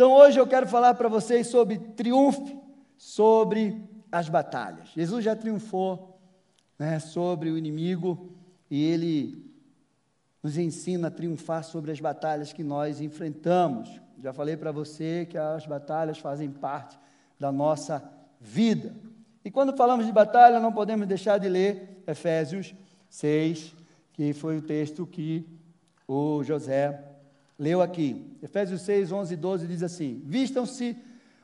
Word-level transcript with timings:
Então 0.00 0.12
hoje 0.12 0.40
eu 0.40 0.46
quero 0.46 0.66
falar 0.66 0.94
para 0.94 1.10
vocês 1.10 1.48
sobre 1.48 1.76
triunfo, 1.76 2.58
sobre 2.96 3.86
as 4.10 4.30
batalhas. 4.30 4.88
Jesus 4.94 5.22
já 5.22 5.36
triunfou 5.36 6.18
né, 6.78 6.98
sobre 6.98 7.50
o 7.50 7.58
inimigo 7.58 8.32
e 8.70 8.82
ele 8.82 9.52
nos 10.42 10.56
ensina 10.56 11.08
a 11.08 11.10
triunfar 11.10 11.64
sobre 11.64 11.90
as 11.92 12.00
batalhas 12.00 12.50
que 12.50 12.64
nós 12.64 12.98
enfrentamos. 13.02 13.90
Já 14.22 14.32
falei 14.32 14.56
para 14.56 14.72
você 14.72 15.26
que 15.26 15.36
as 15.36 15.66
batalhas 15.66 16.18
fazem 16.18 16.48
parte 16.50 16.98
da 17.38 17.52
nossa 17.52 18.02
vida. 18.40 18.96
E 19.44 19.50
quando 19.50 19.76
falamos 19.76 20.06
de 20.06 20.12
batalha, 20.12 20.58
não 20.58 20.72
podemos 20.72 21.06
deixar 21.06 21.36
de 21.36 21.46
ler 21.50 22.02
Efésios 22.06 22.74
6, 23.10 23.76
que 24.14 24.32
foi 24.32 24.56
o 24.56 24.62
texto 24.62 25.06
que 25.06 25.46
o 26.08 26.42
José 26.42 27.09
leu 27.60 27.82
aqui. 27.82 28.24
Efésios 28.42 28.80
6, 28.80 29.12
11 29.12 29.34
e 29.34 29.36
12 29.36 29.66
diz 29.66 29.82
assim: 29.82 30.22
Vistam-se 30.24 30.96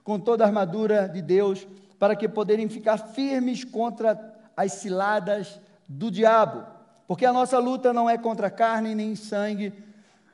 com 0.03 0.19
toda 0.19 0.43
a 0.43 0.47
armadura 0.47 1.07
de 1.07 1.21
Deus, 1.21 1.69
para 1.99 2.17
que 2.17 2.27
poderem 2.27 2.69
ficar 2.71 2.97
firmes 2.97 3.63
contra 3.63 4.35
as 4.57 4.73
ciladas 4.73 5.61
do 5.87 6.11
diabo. 6.11 6.65
Porque 7.07 7.27
a 7.27 7.33
nossa 7.33 7.59
luta 7.59 7.93
não 7.93 8.09
é 8.09 8.17
contra 8.17 8.51
carne 8.51 8.95
nem 8.95 9.15
sangue, 9.15 9.73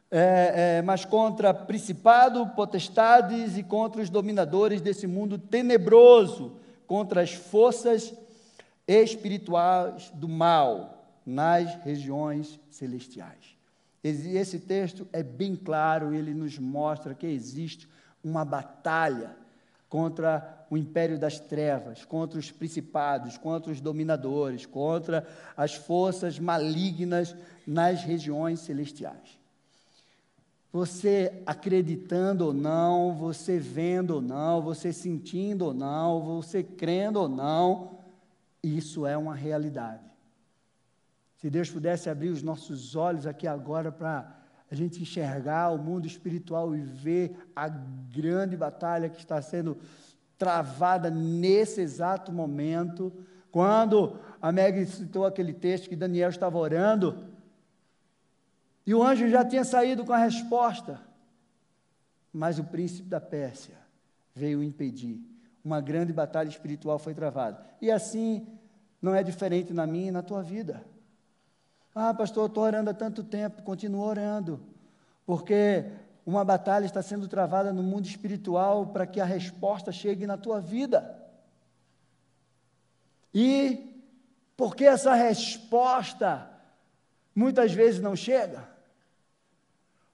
é, 0.08 0.77
é, 0.78 0.82
mas 0.82 1.05
contra 1.05 1.52
principado, 1.52 2.46
potestades 2.50 3.58
e 3.58 3.62
contra 3.62 4.00
os 4.00 4.08
dominadores 4.08 4.80
desse 4.80 5.06
mundo 5.06 5.36
tenebroso, 5.36 6.52
contra 6.86 7.22
as 7.22 7.33
forças 7.33 8.14
espirituais 8.86 10.12
do 10.14 10.28
mal 10.28 11.02
nas 11.27 11.74
regiões 11.83 12.60
celestiais. 12.70 13.52
Esse 14.02 14.59
texto 14.59 15.06
é 15.12 15.23
bem 15.23 15.55
claro, 15.55 16.12
ele 16.12 16.34
nos 16.34 16.59
mostra 16.59 17.15
que 17.15 17.27
existe 17.27 17.88
uma 18.23 18.45
batalha 18.45 19.37
contra 19.88 20.66
o 20.70 20.77
império 20.77 21.19
das 21.19 21.39
trevas, 21.39 22.05
contra 22.05 22.39
os 22.39 22.50
principados, 22.50 23.36
contra 23.36 23.70
os 23.70 23.81
dominadores, 23.81 24.64
contra 24.64 25.27
as 25.56 25.75
forças 25.75 26.39
malignas 26.39 27.36
nas 27.67 28.03
regiões 28.03 28.61
celestiais. 28.61 29.39
Você 30.72 31.42
acreditando 31.44 32.47
ou 32.47 32.53
não, 32.55 33.14
você 33.14 33.59
vendo 33.59 34.12
ou 34.12 34.22
não, 34.22 34.62
você 34.62 34.92
sentindo 34.92 35.66
ou 35.66 35.75
não, 35.75 36.22
você 36.22 36.62
crendo 36.62 37.20
ou 37.20 37.28
não, 37.28 37.98
isso 38.62 39.06
é 39.06 39.16
uma 39.16 39.34
realidade. 39.34 40.11
Se 41.42 41.50
Deus 41.50 41.68
pudesse 41.68 42.08
abrir 42.08 42.28
os 42.28 42.40
nossos 42.40 42.94
olhos 42.94 43.26
aqui 43.26 43.48
agora 43.48 43.90
para 43.90 44.32
a 44.70 44.74
gente 44.76 45.02
enxergar 45.02 45.72
o 45.72 45.76
mundo 45.76 46.06
espiritual 46.06 46.72
e 46.72 46.80
ver 46.80 47.36
a 47.54 47.68
grande 47.68 48.56
batalha 48.56 49.08
que 49.08 49.18
está 49.18 49.42
sendo 49.42 49.76
travada 50.38 51.10
nesse 51.10 51.80
exato 51.80 52.30
momento, 52.30 53.12
quando 53.50 54.20
a 54.40 54.52
Meg 54.52 54.86
citou 54.86 55.26
aquele 55.26 55.52
texto 55.52 55.88
que 55.88 55.96
Daniel 55.96 56.30
estava 56.30 56.56
orando, 56.56 57.26
e 58.86 58.94
o 58.94 59.02
anjo 59.02 59.28
já 59.28 59.44
tinha 59.44 59.64
saído 59.64 60.04
com 60.04 60.12
a 60.12 60.18
resposta. 60.18 61.00
Mas 62.32 62.56
o 62.56 62.62
príncipe 62.62 63.08
da 63.08 63.20
Pérsia 63.20 63.74
veio 64.32 64.62
impedir. 64.62 65.20
Uma 65.64 65.80
grande 65.80 66.12
batalha 66.12 66.48
espiritual 66.48 67.00
foi 67.00 67.14
travada. 67.14 67.66
E 67.80 67.90
assim 67.90 68.46
não 69.02 69.12
é 69.12 69.24
diferente 69.24 69.72
na 69.72 69.88
minha 69.88 70.06
e 70.06 70.12
na 70.12 70.22
tua 70.22 70.40
vida. 70.40 70.91
Ah, 71.94 72.14
pastor, 72.14 72.48
estou 72.48 72.64
orando 72.64 72.90
há 72.90 72.94
tanto 72.94 73.22
tempo, 73.22 73.62
continua 73.62 74.06
orando. 74.06 74.60
Porque 75.26 75.84
uma 76.24 76.44
batalha 76.44 76.86
está 76.86 77.02
sendo 77.02 77.28
travada 77.28 77.72
no 77.72 77.82
mundo 77.82 78.06
espiritual 78.06 78.86
para 78.86 79.06
que 79.06 79.20
a 79.20 79.24
resposta 79.24 79.92
chegue 79.92 80.26
na 80.26 80.36
tua 80.36 80.60
vida. 80.60 81.20
E 83.34 83.92
porque 84.56 84.84
essa 84.84 85.14
resposta 85.14 86.48
muitas 87.34 87.72
vezes 87.72 88.00
não 88.00 88.14
chega? 88.14 88.69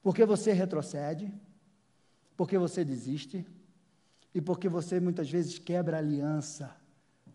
Porque 0.02 0.24
você 0.24 0.52
retrocede, 0.52 1.32
porque 2.36 2.56
você 2.56 2.84
desiste 2.84 3.46
e 4.34 4.40
porque 4.40 4.68
você 4.68 5.00
muitas 5.00 5.28
vezes 5.28 5.58
quebra 5.58 5.96
a 5.96 6.00
aliança 6.00 6.74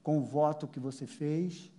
com 0.01 0.17
o 0.17 0.23
voto 0.23 0.67
que 0.67 0.79
você 0.79 1.05
fez. 1.05 1.72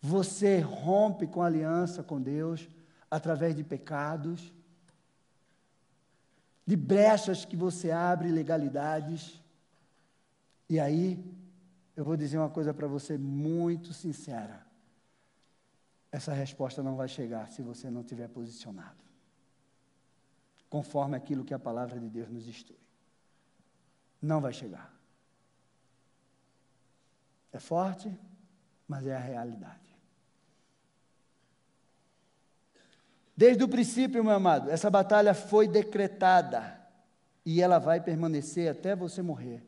Você 0.00 0.60
rompe 0.60 1.26
com 1.26 1.42
a 1.42 1.46
aliança 1.46 2.02
com 2.02 2.20
Deus 2.20 2.68
através 3.10 3.54
de 3.54 3.62
pecados, 3.62 4.52
de 6.66 6.76
brechas 6.76 7.44
que 7.44 7.56
você 7.56 7.90
abre, 7.90 8.30
legalidades. 8.30 9.40
E 10.68 10.78
aí, 10.80 11.22
eu 11.96 12.04
vou 12.04 12.16
dizer 12.16 12.38
uma 12.38 12.48
coisa 12.48 12.72
para 12.72 12.86
você 12.86 13.18
muito 13.18 13.92
sincera. 13.92 14.64
Essa 16.10 16.32
resposta 16.32 16.82
não 16.82 16.96
vai 16.96 17.08
chegar 17.08 17.48
se 17.50 17.62
você 17.62 17.90
não 17.90 18.00
estiver 18.00 18.28
posicionado 18.28 19.10
conforme 20.70 21.16
aquilo 21.16 21.44
que 21.44 21.52
a 21.52 21.58
palavra 21.58 21.98
de 21.98 22.08
Deus 22.08 22.30
nos 22.30 22.46
instrui. 22.46 22.78
Não 24.22 24.40
vai 24.40 24.52
chegar. 24.52 24.94
É 27.52 27.58
forte, 27.58 28.16
mas 28.86 29.04
é 29.04 29.16
a 29.16 29.18
realidade. 29.18 29.89
Desde 33.36 33.64
o 33.64 33.68
princípio, 33.68 34.22
meu 34.22 34.34
amado, 34.34 34.70
essa 34.70 34.90
batalha 34.90 35.32
foi 35.32 35.66
decretada 35.66 36.78
e 37.44 37.62
ela 37.62 37.78
vai 37.78 38.00
permanecer 38.00 38.70
até 38.70 38.94
você 38.94 39.22
morrer 39.22 39.62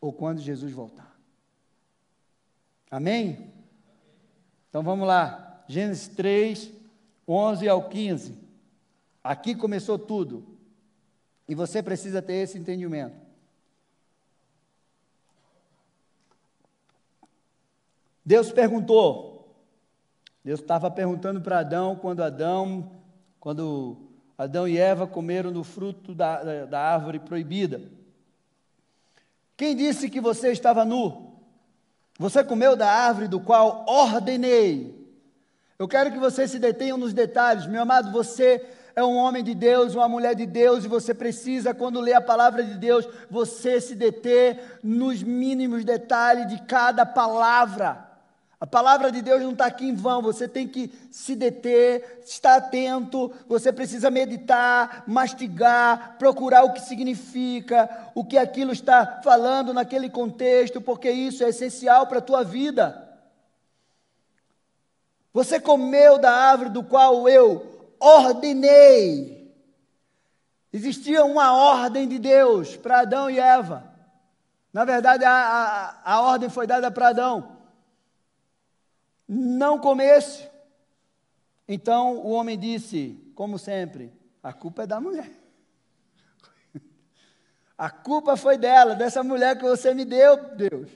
ou 0.00 0.12
quando 0.12 0.40
Jesus 0.40 0.72
voltar. 0.72 1.16
Amém? 2.90 3.52
Então 4.68 4.82
vamos 4.82 5.06
lá. 5.06 5.64
Gênesis 5.68 6.08
3, 6.08 6.70
11 7.26 7.68
ao 7.68 7.88
15. 7.88 8.36
Aqui 9.22 9.54
começou 9.54 9.98
tudo. 9.98 10.58
E 11.48 11.54
você 11.54 11.82
precisa 11.82 12.20
ter 12.20 12.34
esse 12.34 12.58
entendimento. 12.58 13.16
Deus 18.24 18.52
perguntou. 18.52 19.31
Deus 20.44 20.60
estava 20.60 20.90
perguntando 20.90 21.40
para 21.40 21.60
Adão 21.60 21.94
quando 21.94 22.22
Adão, 22.22 22.90
quando 23.38 23.96
Adão 24.36 24.66
e 24.66 24.76
Eva 24.76 25.06
comeram 25.06 25.52
do 25.52 25.62
fruto 25.62 26.14
da, 26.14 26.42
da, 26.42 26.64
da 26.64 26.80
árvore 26.80 27.20
proibida. 27.20 27.80
Quem 29.56 29.76
disse 29.76 30.10
que 30.10 30.20
você 30.20 30.50
estava 30.50 30.84
nu? 30.84 31.32
Você 32.18 32.42
comeu 32.42 32.74
da 32.74 32.90
árvore 32.90 33.28
do 33.28 33.40
qual 33.40 33.84
ordenei. 33.88 35.00
Eu 35.78 35.86
quero 35.86 36.10
que 36.10 36.18
você 36.18 36.46
se 36.48 36.58
detenha 36.58 36.96
nos 36.96 37.12
detalhes, 37.12 37.66
meu 37.66 37.82
amado. 37.82 38.10
Você 38.12 38.64
é 38.94 39.02
um 39.02 39.16
homem 39.16 39.42
de 39.42 39.54
Deus, 39.54 39.94
uma 39.94 40.08
mulher 40.08 40.34
de 40.34 40.46
Deus, 40.46 40.84
e 40.84 40.88
você 40.88 41.14
precisa, 41.14 41.72
quando 41.72 42.00
lê 42.00 42.12
a 42.12 42.20
palavra 42.20 42.62
de 42.62 42.74
Deus, 42.74 43.08
você 43.30 43.80
se 43.80 43.94
deter 43.94 44.80
nos 44.82 45.22
mínimos 45.22 45.84
detalhes 45.84 46.48
de 46.48 46.60
cada 46.62 47.06
palavra. 47.06 48.11
A 48.62 48.66
palavra 48.66 49.10
de 49.10 49.20
Deus 49.20 49.42
não 49.42 49.50
está 49.50 49.66
aqui 49.66 49.88
em 49.88 49.94
vão, 49.96 50.22
você 50.22 50.46
tem 50.46 50.68
que 50.68 50.88
se 51.10 51.34
deter, 51.34 52.22
estar 52.24 52.54
atento, 52.54 53.32
você 53.48 53.72
precisa 53.72 54.08
meditar, 54.08 55.02
mastigar, 55.04 56.14
procurar 56.16 56.62
o 56.62 56.72
que 56.72 56.80
significa, 56.80 57.90
o 58.14 58.24
que 58.24 58.38
aquilo 58.38 58.70
está 58.70 59.20
falando 59.20 59.74
naquele 59.74 60.08
contexto, 60.08 60.80
porque 60.80 61.10
isso 61.10 61.42
é 61.42 61.48
essencial 61.48 62.06
para 62.06 62.18
a 62.18 62.22
tua 62.22 62.44
vida. 62.44 63.02
Você 65.32 65.58
comeu 65.58 66.16
da 66.16 66.30
árvore 66.30 66.70
do 66.70 66.84
qual 66.84 67.28
eu 67.28 67.90
ordenei. 67.98 69.52
Existia 70.72 71.24
uma 71.24 71.52
ordem 71.52 72.06
de 72.06 72.20
Deus 72.20 72.76
para 72.76 73.00
Adão 73.00 73.28
e 73.28 73.40
Eva. 73.40 73.92
Na 74.72 74.84
verdade, 74.84 75.24
a, 75.24 75.32
a, 75.32 76.12
a 76.14 76.20
ordem 76.22 76.48
foi 76.48 76.64
dada 76.64 76.92
para 76.92 77.08
Adão. 77.08 77.51
Não 79.34 79.78
comesse. 79.78 80.46
Então 81.66 82.18
o 82.18 82.32
homem 82.32 82.58
disse, 82.58 83.18
como 83.34 83.58
sempre, 83.58 84.12
a 84.42 84.52
culpa 84.52 84.82
é 84.82 84.86
da 84.86 85.00
mulher. 85.00 85.30
A 87.78 87.88
culpa 87.88 88.36
foi 88.36 88.58
dela, 88.58 88.94
dessa 88.94 89.24
mulher 89.24 89.56
que 89.56 89.64
você 89.64 89.94
me 89.94 90.04
deu, 90.04 90.54
Deus. 90.54 90.90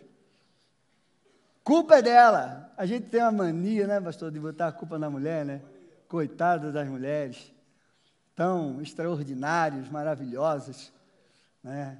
Culpa 1.64 1.96
é 1.96 2.02
dela. 2.02 2.72
A 2.76 2.84
gente 2.84 3.08
tem 3.08 3.22
uma 3.22 3.32
mania, 3.32 3.86
né, 3.86 4.00
pastor, 4.00 4.30
de 4.30 4.38
botar 4.38 4.68
a 4.68 4.72
culpa 4.72 4.98
na 4.98 5.08
mulher, 5.08 5.44
né? 5.44 5.62
coitadas 6.06 6.72
das 6.72 6.86
mulheres, 6.86 7.50
tão 8.36 8.80
extraordinários, 8.82 9.88
maravilhosas, 9.88 10.92
né? 11.64 11.98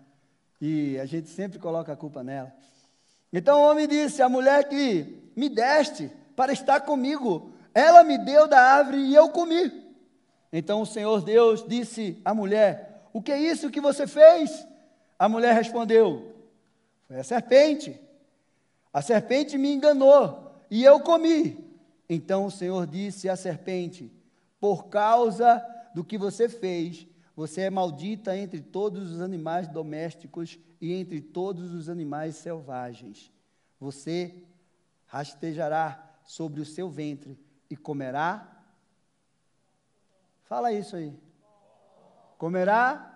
E 0.60 0.98
a 0.98 1.06
gente 1.06 1.28
sempre 1.30 1.58
coloca 1.58 1.92
a 1.92 1.96
culpa 1.96 2.22
nela. 2.22 2.52
Então 3.32 3.60
o 3.60 3.70
homem 3.70 3.88
disse: 3.88 4.22
A 4.22 4.28
mulher 4.28 4.68
que 4.68 5.32
me 5.34 5.48
deste 5.48 6.10
para 6.36 6.52
estar 6.52 6.82
comigo, 6.82 7.50
ela 7.74 8.04
me 8.04 8.18
deu 8.18 8.46
da 8.46 8.60
árvore 8.60 8.98
e 8.98 9.14
eu 9.14 9.30
comi. 9.30 9.72
Então 10.52 10.82
o 10.82 10.86
Senhor 10.86 11.22
Deus 11.22 11.66
disse 11.66 12.20
à 12.24 12.34
mulher: 12.34 13.08
O 13.12 13.22
que 13.22 13.32
é 13.32 13.40
isso 13.40 13.70
que 13.70 13.80
você 13.80 14.06
fez? 14.06 14.66
A 15.18 15.28
mulher 15.28 15.54
respondeu: 15.54 16.34
Foi 17.08 17.18
a 17.18 17.24
serpente. 17.24 17.98
A 18.92 19.02
serpente 19.02 19.58
me 19.58 19.72
enganou 19.72 20.62
e 20.70 20.84
eu 20.84 21.00
comi. 21.00 21.64
Então 22.08 22.46
o 22.46 22.50
Senhor 22.50 22.86
disse 22.86 23.28
à 23.28 23.36
serpente: 23.36 24.12
Por 24.60 24.86
causa 24.86 25.64
do 25.94 26.04
que 26.04 26.18
você 26.18 26.48
fez, 26.48 27.06
você 27.34 27.62
é 27.62 27.70
maldita 27.70 28.36
entre 28.36 28.60
todos 28.60 29.10
os 29.12 29.20
animais 29.20 29.68
domésticos 29.68 30.58
e 30.80 30.92
entre 30.92 31.20
todos 31.20 31.72
os 31.72 31.88
animais 31.88 32.36
selvagens. 32.36 33.32
Você 33.78 34.34
rastejará 35.06 36.05
sobre 36.26 36.60
o 36.60 36.66
seu 36.66 36.90
ventre 36.90 37.38
e 37.70 37.76
comerá. 37.76 38.46
Fala 40.44 40.72
isso 40.72 40.96
aí. 40.96 41.16
Comerá. 42.36 43.14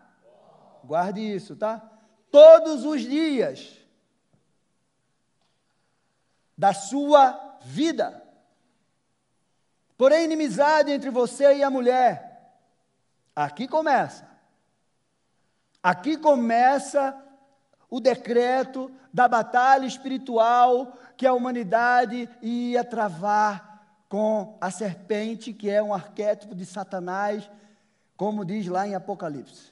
Guarde 0.85 1.21
isso, 1.21 1.55
tá? 1.57 1.87
Todos 2.31 2.85
os 2.85 3.03
dias 3.03 3.77
da 6.57 6.73
sua 6.73 7.59
vida. 7.63 8.23
Porém, 9.99 10.25
inimizade 10.25 10.91
entre 10.91 11.11
você 11.11 11.57
e 11.57 11.63
a 11.63 11.71
mulher. 11.71 12.55
Aqui 13.35 13.69
começa. 13.69 14.29
Aqui 15.83 16.17
começa 16.17 17.19
o 17.89 18.01
decreto 18.01 18.91
da 19.13 19.27
batalha 19.27 19.87
espiritual 19.87 20.97
que 21.21 21.27
a 21.27 21.35
humanidade 21.35 22.31
ia 22.41 22.83
travar 22.83 24.03
com 24.09 24.57
a 24.59 24.71
serpente, 24.71 25.53
que 25.53 25.69
é 25.69 25.83
um 25.83 25.93
arquétipo 25.93 26.55
de 26.55 26.65
Satanás, 26.65 27.51
como 28.17 28.43
diz 28.43 28.67
lá 28.69 28.89
em 28.89 28.95
Apocalipse. 28.95 29.71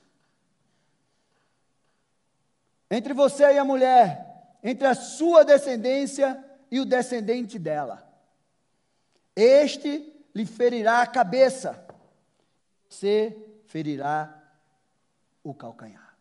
Entre 2.91 3.15
você 3.15 3.45
e 3.45 3.57
a 3.57 3.65
mulher, 3.65 4.59
entre 4.63 4.87
a 4.89 4.95
sua 4.95 5.43
descendência 5.43 6.39
e 6.71 6.81
o 6.81 6.85
descendente 6.85 7.59
dela. 7.59 8.07
Este 9.35 10.15
lhe 10.35 10.45
ferirá 10.45 11.01
a 11.01 11.07
cabeça, 11.07 11.83
você 12.91 13.35
ferirá 13.65 14.39
o 15.43 15.55
calcanhar. 15.55 16.15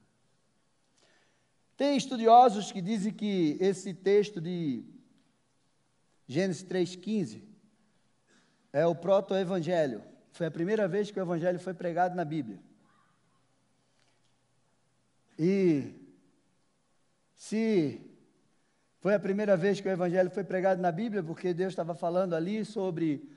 Tem 1.75 1.97
estudiosos 1.97 2.71
que 2.71 2.81
dizem 2.81 3.11
que 3.11 3.57
esse 3.59 3.93
texto 3.93 4.39
de 4.39 4.95
Gênesis 6.27 6.63
3,15 6.63 7.41
é 8.73 8.85
o 8.85 8.93
proto-evangelho. 8.93 10.03
Foi 10.31 10.45
a 10.45 10.51
primeira 10.51 10.87
vez 10.87 11.09
que 11.09 11.19
o 11.19 11.23
evangelho 11.23 11.59
foi 11.59 11.73
pregado 11.73 12.15
na 12.15 12.25
Bíblia. 12.25 12.59
E 15.39 15.93
se 17.35 18.01
foi 18.99 19.13
a 19.13 19.19
primeira 19.19 19.55
vez 19.55 19.79
que 19.79 19.87
o 19.87 19.91
evangelho 19.91 20.29
foi 20.29 20.43
pregado 20.43 20.81
na 20.81 20.91
Bíblia, 20.91 21.23
porque 21.23 21.53
Deus 21.53 21.71
estava 21.71 21.95
falando 21.95 22.35
ali 22.35 22.65
sobre 22.65 23.31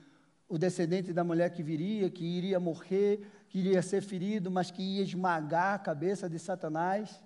o 0.48 0.58
descendente 0.58 1.12
da 1.12 1.22
mulher 1.22 1.50
que 1.50 1.62
viria, 1.62 2.10
que 2.10 2.24
iria 2.24 2.58
morrer, 2.58 3.24
que 3.48 3.60
iria 3.60 3.80
ser 3.82 4.02
ferido, 4.02 4.50
mas 4.50 4.70
que 4.70 4.82
ia 4.82 5.02
esmagar 5.02 5.74
a 5.74 5.78
cabeça 5.78 6.28
de 6.28 6.38
Satanás. 6.38 7.22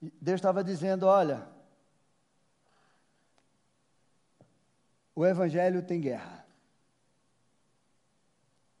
Deus 0.00 0.36
estava 0.36 0.64
dizendo: 0.64 1.06
olha, 1.06 1.46
o 5.18 5.26
Evangelho 5.26 5.82
tem 5.82 6.00
guerra, 6.00 6.46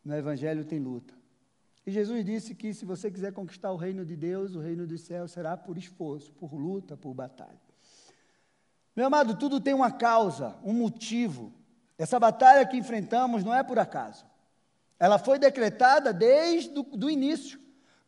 no 0.04 0.14
Evangelho 0.14 0.64
tem 0.64 0.78
luta. 0.78 1.12
E 1.84 1.90
Jesus 1.90 2.24
disse 2.24 2.54
que 2.54 2.72
se 2.72 2.84
você 2.84 3.10
quiser 3.10 3.32
conquistar 3.32 3.72
o 3.72 3.76
reino 3.76 4.04
de 4.04 4.14
Deus, 4.14 4.54
o 4.54 4.60
reino 4.60 4.86
dos 4.86 5.00
céus 5.00 5.32
será 5.32 5.56
por 5.56 5.76
esforço, 5.76 6.30
por 6.34 6.54
luta, 6.54 6.96
por 6.96 7.12
batalha. 7.12 7.60
Meu 8.94 9.06
amado, 9.06 9.36
tudo 9.36 9.60
tem 9.60 9.74
uma 9.74 9.90
causa, 9.90 10.54
um 10.62 10.72
motivo. 10.72 11.52
Essa 11.98 12.20
batalha 12.20 12.64
que 12.64 12.76
enfrentamos 12.76 13.42
não 13.42 13.52
é 13.52 13.64
por 13.64 13.80
acaso. 13.80 14.24
Ela 14.96 15.18
foi 15.18 15.40
decretada 15.40 16.12
desde 16.12 16.70
o 16.78 17.10
início, 17.10 17.58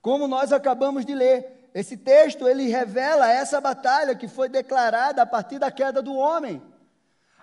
como 0.00 0.28
nós 0.28 0.52
acabamos 0.52 1.04
de 1.04 1.16
ler. 1.16 1.68
Esse 1.74 1.96
texto 1.96 2.46
ele 2.46 2.68
revela 2.68 3.28
essa 3.28 3.60
batalha 3.60 4.14
que 4.14 4.28
foi 4.28 4.48
declarada 4.48 5.20
a 5.20 5.26
partir 5.26 5.58
da 5.58 5.72
queda 5.72 6.00
do 6.00 6.14
homem, 6.14 6.62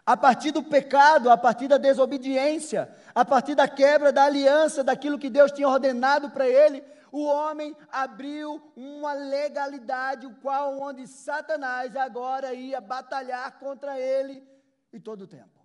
a 0.08 0.16
partir 0.16 0.52
do 0.52 0.64
pecado, 0.64 1.30
a 1.30 1.36
partir 1.36 1.68
da 1.68 1.78
desobediência, 1.78 2.90
a 3.14 3.26
partir 3.26 3.56
da 3.56 3.68
quebra 3.68 4.10
da 4.10 4.24
aliança, 4.24 4.82
daquilo 4.82 5.20
que 5.20 5.30
Deus 5.30 5.52
tinha 5.52 5.68
ordenado 5.68 6.30
para 6.30 6.48
ele. 6.48 6.82
O 7.12 7.26
homem 7.26 7.76
abriu 7.92 8.72
uma 8.74 9.12
legalidade, 9.12 10.26
o 10.26 10.34
qual 10.36 10.80
onde 10.80 11.06
Satanás 11.06 11.94
agora 11.98 12.54
ia 12.54 12.80
batalhar 12.80 13.60
contra 13.60 14.00
ele 14.00 14.48
e 14.94 15.00
todo 15.00 15.24
o 15.24 15.28
tempo. 15.28 15.60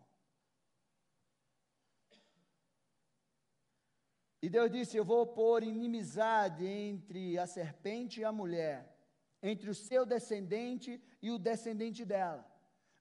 E 4.43 4.49
Deus 4.51 4.73
disse: 4.73 4.97
Eu 4.97 5.05
vou 5.05 5.25
pôr 5.25 5.63
inimizade 5.63 6.67
entre 6.67 7.39
a 7.39 7.47
serpente 7.47 8.21
e 8.21 8.25
a 8.25 8.33
mulher, 8.33 8.93
entre 9.41 9.71
o 9.71 9.75
seu 9.75 10.05
descendente 10.05 11.01
e 11.23 11.31
o 11.31 11.39
descendente 11.39 12.05
dela. 12.05 12.52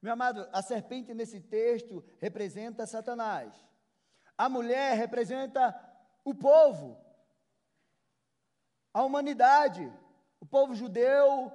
Meu 0.01 0.13
amado, 0.13 0.47
a 0.51 0.61
serpente 0.61 1.13
nesse 1.13 1.39
texto 1.39 2.03
representa 2.19 2.87
Satanás. 2.87 3.53
A 4.37 4.49
mulher 4.49 4.97
representa 4.97 5.63
o 6.23 6.33
povo, 6.33 6.99
a 8.93 9.03
humanidade, 9.03 9.91
o 10.39 10.45
povo 10.45 10.73
judeu, 10.73 11.51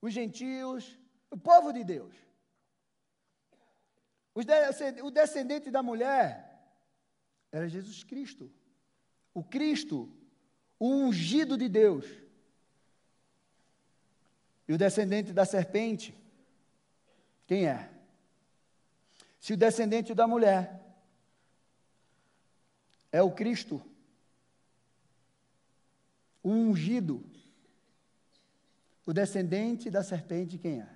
os 0.00 0.12
gentios, 0.12 0.96
o 1.30 1.36
povo 1.36 1.72
de 1.72 1.82
Deus. 1.82 2.14
O 5.02 5.10
descendente 5.10 5.70
da 5.70 5.82
mulher 5.82 6.62
era 7.50 7.68
Jesus 7.68 8.04
Cristo 8.04 8.52
o 9.38 9.44
Cristo, 9.44 10.12
o 10.80 10.88
ungido 10.88 11.56
de 11.56 11.68
Deus. 11.68 12.04
E 14.66 14.72
o 14.72 14.78
descendente 14.78 15.32
da 15.32 15.44
serpente, 15.44 16.12
quem 17.48 17.66
é? 17.66 17.90
Se 19.40 19.54
o 19.54 19.56
descendente 19.56 20.14
da 20.14 20.26
mulher 20.26 20.84
é 23.10 23.22
o 23.22 23.32
Cristo, 23.32 23.82
o 26.42 26.50
ungido, 26.50 27.24
o 29.06 29.14
descendente 29.14 29.90
da 29.90 30.04
serpente, 30.04 30.58
quem 30.58 30.82
é? 30.82 30.88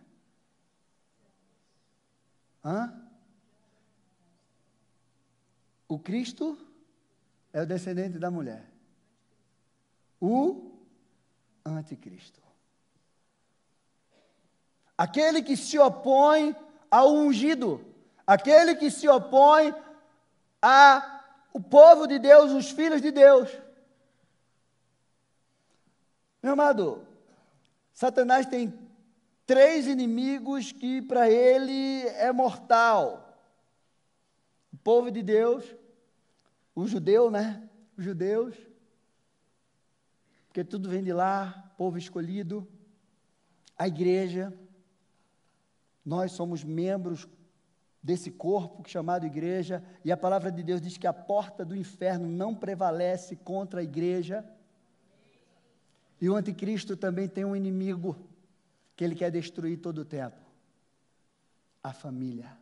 Hã? 2.62 3.02
O 5.88 5.98
Cristo 5.98 6.58
é 7.50 7.62
o 7.62 7.66
descendente 7.66 8.18
da 8.18 8.30
mulher. 8.30 8.70
O 10.20 10.70
anticristo. 11.64 12.42
Aquele 15.02 15.42
que 15.42 15.56
se 15.56 15.76
opõe 15.80 16.54
ao 16.88 17.12
ungido, 17.12 17.84
aquele 18.24 18.76
que 18.76 18.88
se 18.88 19.08
opõe 19.08 19.74
ao 20.60 21.60
povo 21.60 22.06
de 22.06 22.20
Deus, 22.20 22.52
os 22.52 22.70
filhos 22.70 23.02
de 23.02 23.10
Deus. 23.10 23.50
Meu 26.40 26.52
amado, 26.52 27.04
Satanás 27.92 28.46
tem 28.46 28.72
três 29.44 29.88
inimigos 29.88 30.70
que 30.70 31.02
para 31.02 31.28
ele 31.28 32.06
é 32.10 32.30
mortal: 32.30 33.36
o 34.72 34.76
povo 34.76 35.10
de 35.10 35.20
Deus, 35.20 35.64
o 36.76 36.86
judeu, 36.86 37.28
né? 37.28 37.68
Os 37.98 38.04
judeus, 38.04 38.54
porque 40.46 40.62
tudo 40.62 40.88
vem 40.88 41.02
de 41.02 41.12
lá, 41.12 41.72
povo 41.76 41.98
escolhido, 41.98 42.68
a 43.76 43.88
igreja, 43.88 44.56
nós 46.04 46.32
somos 46.32 46.64
membros 46.64 47.28
desse 48.02 48.30
corpo 48.30 48.88
chamado 48.88 49.24
igreja, 49.24 49.82
e 50.04 50.10
a 50.10 50.16
palavra 50.16 50.50
de 50.50 50.62
Deus 50.62 50.80
diz 50.80 50.96
que 50.96 51.06
a 51.06 51.12
porta 51.12 51.64
do 51.64 51.76
inferno 51.76 52.28
não 52.28 52.54
prevalece 52.54 53.36
contra 53.36 53.80
a 53.80 53.84
igreja. 53.84 54.44
E 56.20 56.28
o 56.28 56.34
anticristo 56.34 56.96
também 56.96 57.28
tem 57.28 57.44
um 57.44 57.54
inimigo 57.54 58.16
que 58.96 59.04
ele 59.04 59.14
quer 59.14 59.30
destruir 59.30 59.78
todo 59.78 59.98
o 59.98 60.04
tempo: 60.04 60.40
a 61.82 61.92
família. 61.92 62.56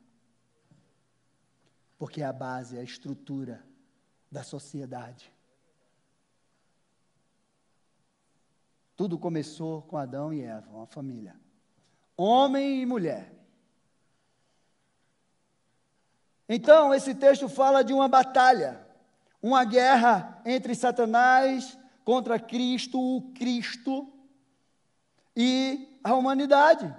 Porque 1.99 2.23
é 2.23 2.25
a 2.25 2.33
base, 2.33 2.79
a 2.79 2.83
estrutura 2.83 3.63
da 4.31 4.43
sociedade. 4.43 5.33
Tudo 8.97 9.19
começou 9.19 9.83
com 9.83 9.97
Adão 9.97 10.33
e 10.33 10.43
Eva, 10.43 10.71
uma 10.71 10.87
família. 10.87 11.35
Homem 12.23 12.83
e 12.83 12.85
mulher. 12.85 13.33
Então, 16.47 16.93
esse 16.93 17.15
texto 17.15 17.49
fala 17.49 17.83
de 17.83 17.95
uma 17.95 18.09
batalha. 18.09 18.87
uma 19.43 19.65
guerra 19.65 20.43
entre 20.45 20.75
Satanás 20.75 21.79
contra 22.05 22.39
Cristo, 22.39 23.01
o 23.01 23.33
Cristo, 23.33 24.07
e 25.35 25.99
a 26.05 26.13
humanidade. 26.15 26.95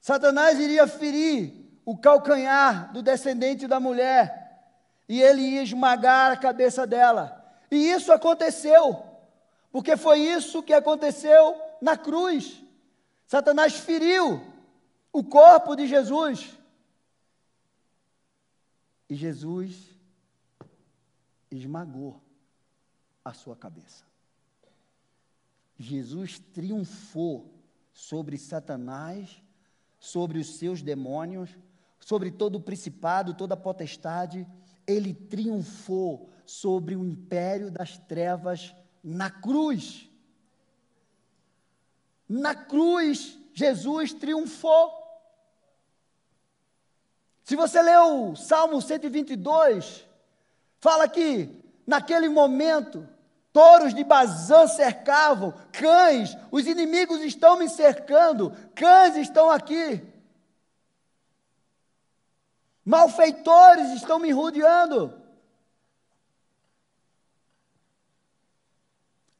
Satanás 0.00 0.60
iria 0.60 0.86
ferir 0.86 1.52
o 1.84 1.98
calcanhar 1.98 2.92
do 2.92 3.02
descendente 3.02 3.66
da 3.66 3.80
mulher 3.80 4.70
e 5.08 5.20
ele 5.20 5.42
ia 5.42 5.64
esmagar 5.64 6.30
a 6.30 6.36
cabeça 6.36 6.86
dela. 6.86 7.44
E 7.72 7.90
isso 7.90 8.12
aconteceu, 8.12 9.04
porque 9.72 9.96
foi 9.96 10.20
isso 10.20 10.62
que 10.62 10.72
aconteceu 10.72 11.60
na 11.82 11.96
cruz. 11.96 12.69
Satanás 13.30 13.74
feriu 13.74 14.42
o 15.12 15.22
corpo 15.22 15.76
de 15.76 15.86
Jesus. 15.86 16.58
E 19.08 19.14
Jesus 19.14 19.88
esmagou 21.48 22.20
a 23.24 23.32
sua 23.32 23.54
cabeça. 23.54 24.04
Jesus 25.78 26.40
triunfou 26.40 27.54
sobre 27.92 28.36
Satanás, 28.36 29.40
sobre 30.00 30.40
os 30.40 30.56
seus 30.56 30.82
demônios, 30.82 31.56
sobre 32.00 32.32
todo 32.32 32.56
o 32.56 32.60
principado, 32.60 33.34
toda 33.34 33.54
a 33.54 33.56
potestade. 33.56 34.44
Ele 34.84 35.14
triunfou 35.14 36.28
sobre 36.44 36.96
o 36.96 37.04
império 37.04 37.70
das 37.70 37.96
trevas 37.96 38.74
na 39.04 39.30
cruz. 39.30 40.09
Na 42.32 42.54
cruz, 42.54 43.36
Jesus 43.52 44.12
triunfou. 44.12 44.96
Se 47.42 47.56
você 47.56 47.82
leu 47.82 48.30
o 48.30 48.36
Salmo 48.36 48.80
122, 48.80 50.06
fala 50.78 51.08
que 51.08 51.60
naquele 51.84 52.28
momento 52.28 53.04
touros 53.52 53.92
de 53.92 54.04
Bazã 54.04 54.68
cercavam, 54.68 55.52
cães, 55.72 56.36
os 56.52 56.68
inimigos 56.68 57.20
estão 57.20 57.58
me 57.58 57.68
cercando, 57.68 58.56
cães 58.76 59.16
estão 59.16 59.50
aqui. 59.50 60.00
Malfeitores 62.84 63.90
estão 63.90 64.20
me 64.20 64.30
rodeando. 64.30 65.20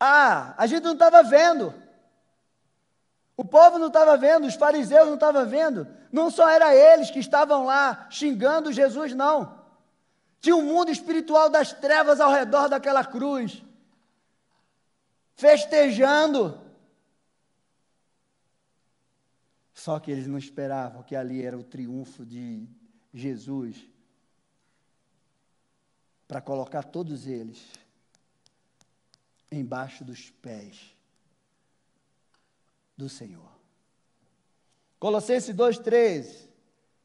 Ah, 0.01 0.57
a 0.59 0.67
gente 0.67 0.83
não 0.83 0.95
estava 0.95 1.23
vendo. 1.23 1.89
O 3.41 3.45
povo 3.45 3.79
não 3.79 3.87
estava 3.87 4.19
vendo, 4.19 4.47
os 4.47 4.55
fariseus 4.55 5.07
não 5.07 5.15
estavam 5.15 5.49
vendo. 5.49 5.89
Não 6.13 6.31
só 6.31 6.47
era 6.47 6.77
eles 6.77 7.11
que 7.11 7.19
estavam 7.19 7.65
lá 7.65 8.07
xingando 8.11 8.71
Jesus, 8.71 9.15
não. 9.15 9.59
Tinha 10.43 10.55
um 10.55 10.63
mundo 10.63 10.91
espiritual 10.91 11.49
das 11.49 11.73
trevas 11.73 12.21
ao 12.21 12.31
redor 12.31 12.69
daquela 12.69 13.03
cruz, 13.03 13.63
festejando. 15.37 16.61
Só 19.73 19.99
que 19.99 20.11
eles 20.11 20.27
não 20.27 20.37
esperavam 20.37 21.03
que 21.03 21.17
ali 21.17 21.43
era 21.43 21.57
o 21.57 21.65
triunfo 21.65 22.27
de 22.27 22.69
Jesus 23.15 23.89
para 26.29 26.43
colocar 26.43 26.83
todos 26.83 27.27
eles 27.27 27.67
embaixo 29.51 30.05
dos 30.05 30.29
pés 30.29 31.00
do 33.00 33.09
Senhor. 33.09 33.50
Colossenses 34.99 35.54
2, 35.54 35.78
13, 35.78 36.50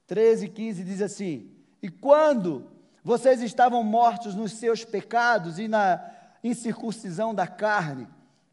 13 0.06 0.46
e 0.46 0.50
15 0.50 0.84
diz 0.84 1.02
assim: 1.02 1.52
E 1.82 1.90
quando 1.90 2.70
vocês 3.04 3.42
estavam 3.42 3.82
mortos 3.84 4.36
nos 4.36 4.52
seus 4.54 4.84
pecados 4.84 5.58
e 5.58 5.68
na 5.68 6.04
incircuncisão 6.44 7.34
da 7.34 7.48
carne, 7.48 8.08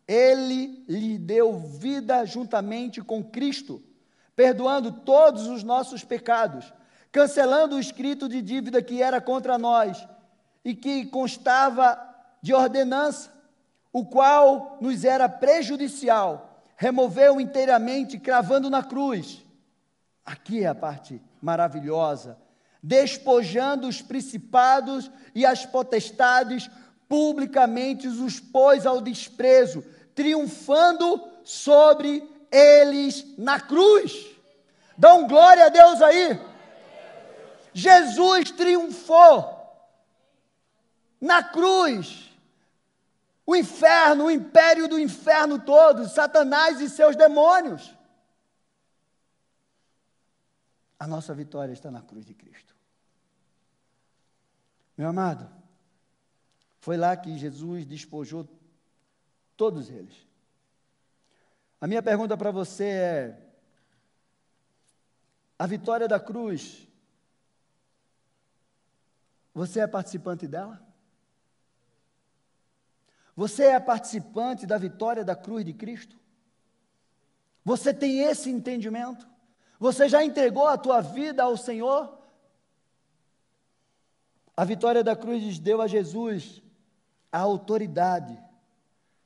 ele 0.06 0.84
lhe 0.88 1.18
deu 1.18 1.58
vida 1.58 2.24
juntamente 2.24 3.02
com 3.02 3.22
Cristo, 3.22 3.82
perdoando 4.36 4.92
todos 4.92 5.48
os 5.48 5.62
nossos 5.62 6.04
pecados, 6.04 6.72
cancelando 7.10 7.76
o 7.76 7.80
escrito 7.80 8.28
de 8.28 8.40
dívida 8.40 8.80
que 8.80 9.02
era 9.02 9.20
contra 9.20 9.58
nós 9.58 10.06
e 10.64 10.74
que 10.74 11.06
constava 11.06 11.98
de 12.40 12.54
ordenança 12.54 13.30
o 13.92 14.06
qual 14.06 14.78
nos 14.80 15.04
era 15.04 15.28
prejudicial, 15.28 16.51
removeu 16.82 17.40
inteiramente, 17.40 18.18
cravando 18.18 18.68
na 18.68 18.82
cruz. 18.82 19.46
Aqui 20.26 20.64
é 20.64 20.66
a 20.66 20.74
parte 20.74 21.22
maravilhosa. 21.40 22.36
Despojando 22.82 23.86
os 23.86 24.02
principados 24.02 25.08
e 25.32 25.46
as 25.46 25.64
potestades, 25.64 26.68
publicamente 27.08 28.08
os 28.08 28.40
pôs 28.40 28.84
ao 28.84 29.00
desprezo, 29.00 29.84
triunfando 30.12 31.22
sobre 31.44 32.28
eles 32.50 33.24
na 33.38 33.60
cruz. 33.60 34.26
Dão 34.98 35.28
glória 35.28 35.66
a 35.66 35.68
Deus 35.68 36.02
aí. 36.02 36.36
Jesus 37.72 38.50
triunfou 38.50 39.56
na 41.20 41.44
cruz 41.44 42.31
o 43.52 43.56
inferno, 43.56 44.24
o 44.24 44.30
império 44.30 44.88
do 44.88 44.98
inferno 44.98 45.58
todo, 45.58 46.08
Satanás 46.08 46.80
e 46.80 46.88
seus 46.88 47.14
demônios. 47.14 47.94
A 50.98 51.06
nossa 51.06 51.34
vitória 51.34 51.72
está 51.72 51.90
na 51.90 52.00
cruz 52.00 52.24
de 52.24 52.34
Cristo. 52.34 52.74
Meu 54.96 55.08
amado, 55.08 55.50
foi 56.80 56.96
lá 56.96 57.16
que 57.16 57.36
Jesus 57.36 57.84
despojou 57.84 58.48
todos 59.56 59.90
eles. 59.90 60.26
A 61.80 61.86
minha 61.86 62.02
pergunta 62.02 62.36
para 62.36 62.50
você 62.50 62.84
é: 62.84 63.40
a 65.58 65.66
vitória 65.66 66.08
da 66.08 66.18
cruz, 66.18 66.86
você 69.52 69.80
é 69.80 69.86
participante 69.86 70.46
dela? 70.46 70.91
Você 73.34 73.64
é 73.64 73.80
participante 73.80 74.66
da 74.66 74.76
vitória 74.76 75.24
da 75.24 75.34
cruz 75.34 75.64
de 75.64 75.72
Cristo? 75.72 76.16
Você 77.64 77.94
tem 77.94 78.20
esse 78.20 78.50
entendimento? 78.50 79.26
Você 79.78 80.08
já 80.08 80.22
entregou 80.24 80.66
a 80.66 80.76
tua 80.76 81.00
vida 81.00 81.42
ao 81.42 81.56
Senhor? 81.56 82.18
A 84.56 84.64
vitória 84.64 85.02
da 85.02 85.16
cruz 85.16 85.58
deu 85.58 85.80
a 85.80 85.86
Jesus 85.86 86.62
a 87.32 87.38
autoridade. 87.38 88.38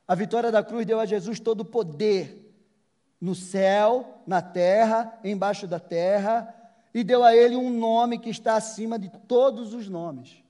A 0.07 0.15
vitória 0.15 0.53
da 0.53 0.63
cruz 0.63 0.87
deu 0.87 1.01
a 1.01 1.07
Jesus 1.07 1.41
todo 1.41 1.63
o 1.63 1.65
poder 1.65 2.45
no 3.21 3.35
céu, 3.35 4.23
na 4.27 4.41
terra, 4.41 5.19
embaixo 5.25 5.67
da 5.67 5.81
terra, 5.81 6.55
e 6.95 7.03
deu 7.03 7.25
a 7.25 7.35
ele 7.35 7.57
um 7.57 7.71
nome 7.71 8.19
que 8.19 8.31
está 8.31 8.55
acima 8.55 8.99
de 8.99 9.11
todos 9.27 9.75
os 9.75 9.89
nomes. 9.89 10.43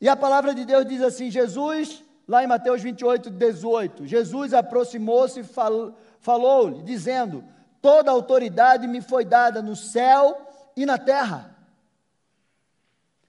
E 0.00 0.08
a 0.08 0.16
palavra 0.16 0.54
de 0.54 0.64
Deus 0.64 0.86
diz 0.86 1.02
assim: 1.02 1.30
Jesus, 1.30 2.02
lá 2.26 2.42
em 2.42 2.46
Mateus 2.46 2.82
28, 2.82 3.30
18, 3.30 4.06
Jesus 4.06 4.52
aproximou-se 4.52 5.40
e 5.40 5.44
falou-lhe, 6.20 6.82
dizendo: 6.82 7.44
Toda 7.80 8.10
autoridade 8.10 8.86
me 8.86 9.00
foi 9.00 9.24
dada 9.24 9.62
no 9.62 9.76
céu 9.76 10.46
e 10.76 10.84
na 10.84 10.98
terra. 10.98 11.56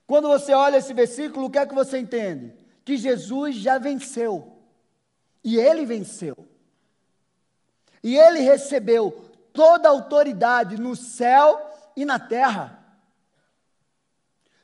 Quando 0.05 0.27
você 0.27 0.53
olha 0.53 0.77
esse 0.77 0.93
versículo, 0.93 1.45
o 1.47 1.49
que 1.49 1.59
é 1.59 1.65
que 1.65 1.75
você 1.75 1.97
entende? 1.97 2.53
Que 2.83 2.95
Jesus 2.97 3.55
já 3.55 3.77
venceu. 3.77 4.53
E 5.43 5.57
ele 5.57 5.85
venceu. 5.85 6.37
E 8.01 8.17
ele 8.17 8.39
recebeu 8.39 9.11
toda 9.51 9.89
a 9.89 9.91
autoridade 9.91 10.79
no 10.79 10.95
céu 10.95 11.69
e 11.95 12.05
na 12.05 12.17
terra. 12.17 12.76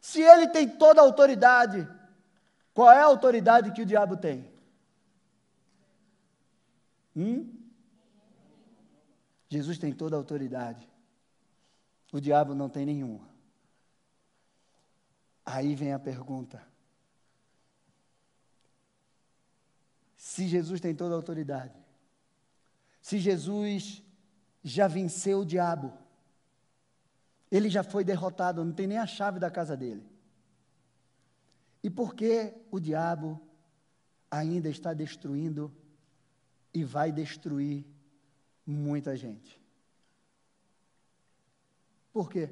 Se 0.03 0.21
ele 0.21 0.49
tem 0.49 0.67
toda 0.67 0.99
a 0.99 1.03
autoridade, 1.05 1.87
qual 2.73 2.91
é 2.91 2.99
a 2.99 3.05
autoridade 3.05 3.71
que 3.71 3.81
o 3.81 3.85
diabo 3.85 4.17
tem? 4.17 4.51
Hum? 7.15 7.57
Jesus 9.47 9.77
tem 9.77 9.93
toda 9.93 10.17
a 10.17 10.19
autoridade. 10.19 10.85
O 12.11 12.19
diabo 12.19 12.53
não 12.53 12.67
tem 12.67 12.85
nenhuma. 12.85 13.29
Aí 15.45 15.73
vem 15.73 15.93
a 15.93 15.99
pergunta: 15.99 16.61
se 20.17 20.49
Jesus 20.49 20.81
tem 20.81 20.93
toda 20.93 21.15
a 21.15 21.17
autoridade, 21.17 21.81
se 23.01 23.19
Jesus 23.19 24.03
já 24.61 24.85
venceu 24.85 25.39
o 25.39 25.45
diabo, 25.45 25.97
ele 27.55 27.69
já 27.69 27.83
foi 27.83 28.03
derrotado, 28.03 28.65
não 28.65 28.73
tem 28.73 28.87
nem 28.87 28.97
a 28.97 29.05
chave 29.05 29.39
da 29.39 29.51
casa 29.51 29.77
dele. 29.77 30.03
E 31.83 31.89
por 31.89 32.15
que 32.15 32.51
o 32.71 32.79
diabo 32.79 33.39
ainda 34.31 34.69
está 34.69 34.91
destruindo 34.91 35.71
e 36.73 36.83
vai 36.83 37.11
destruir 37.11 37.85
muita 38.65 39.15
gente? 39.15 39.61
Por 42.11 42.27
quê? 42.27 42.49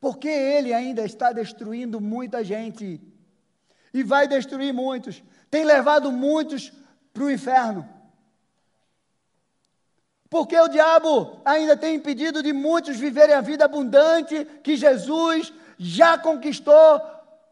Porque 0.00 0.28
ele 0.28 0.72
ainda 0.72 1.04
está 1.04 1.32
destruindo 1.32 2.00
muita 2.00 2.44
gente. 2.44 3.00
E 3.92 4.04
vai 4.04 4.28
destruir 4.28 4.72
muitos. 4.72 5.24
Tem 5.50 5.64
levado 5.64 6.12
muitos 6.12 6.72
para 7.12 7.24
o 7.24 7.30
inferno. 7.30 7.99
Porque 10.30 10.56
o 10.56 10.68
diabo 10.68 11.42
ainda 11.44 11.76
tem 11.76 11.96
impedido 11.96 12.40
de 12.40 12.52
muitos 12.52 12.96
viverem 12.96 13.34
a 13.34 13.40
vida 13.40 13.64
abundante 13.64 14.44
que 14.62 14.76
Jesus 14.76 15.52
já 15.76 16.16
conquistou 16.16 17.02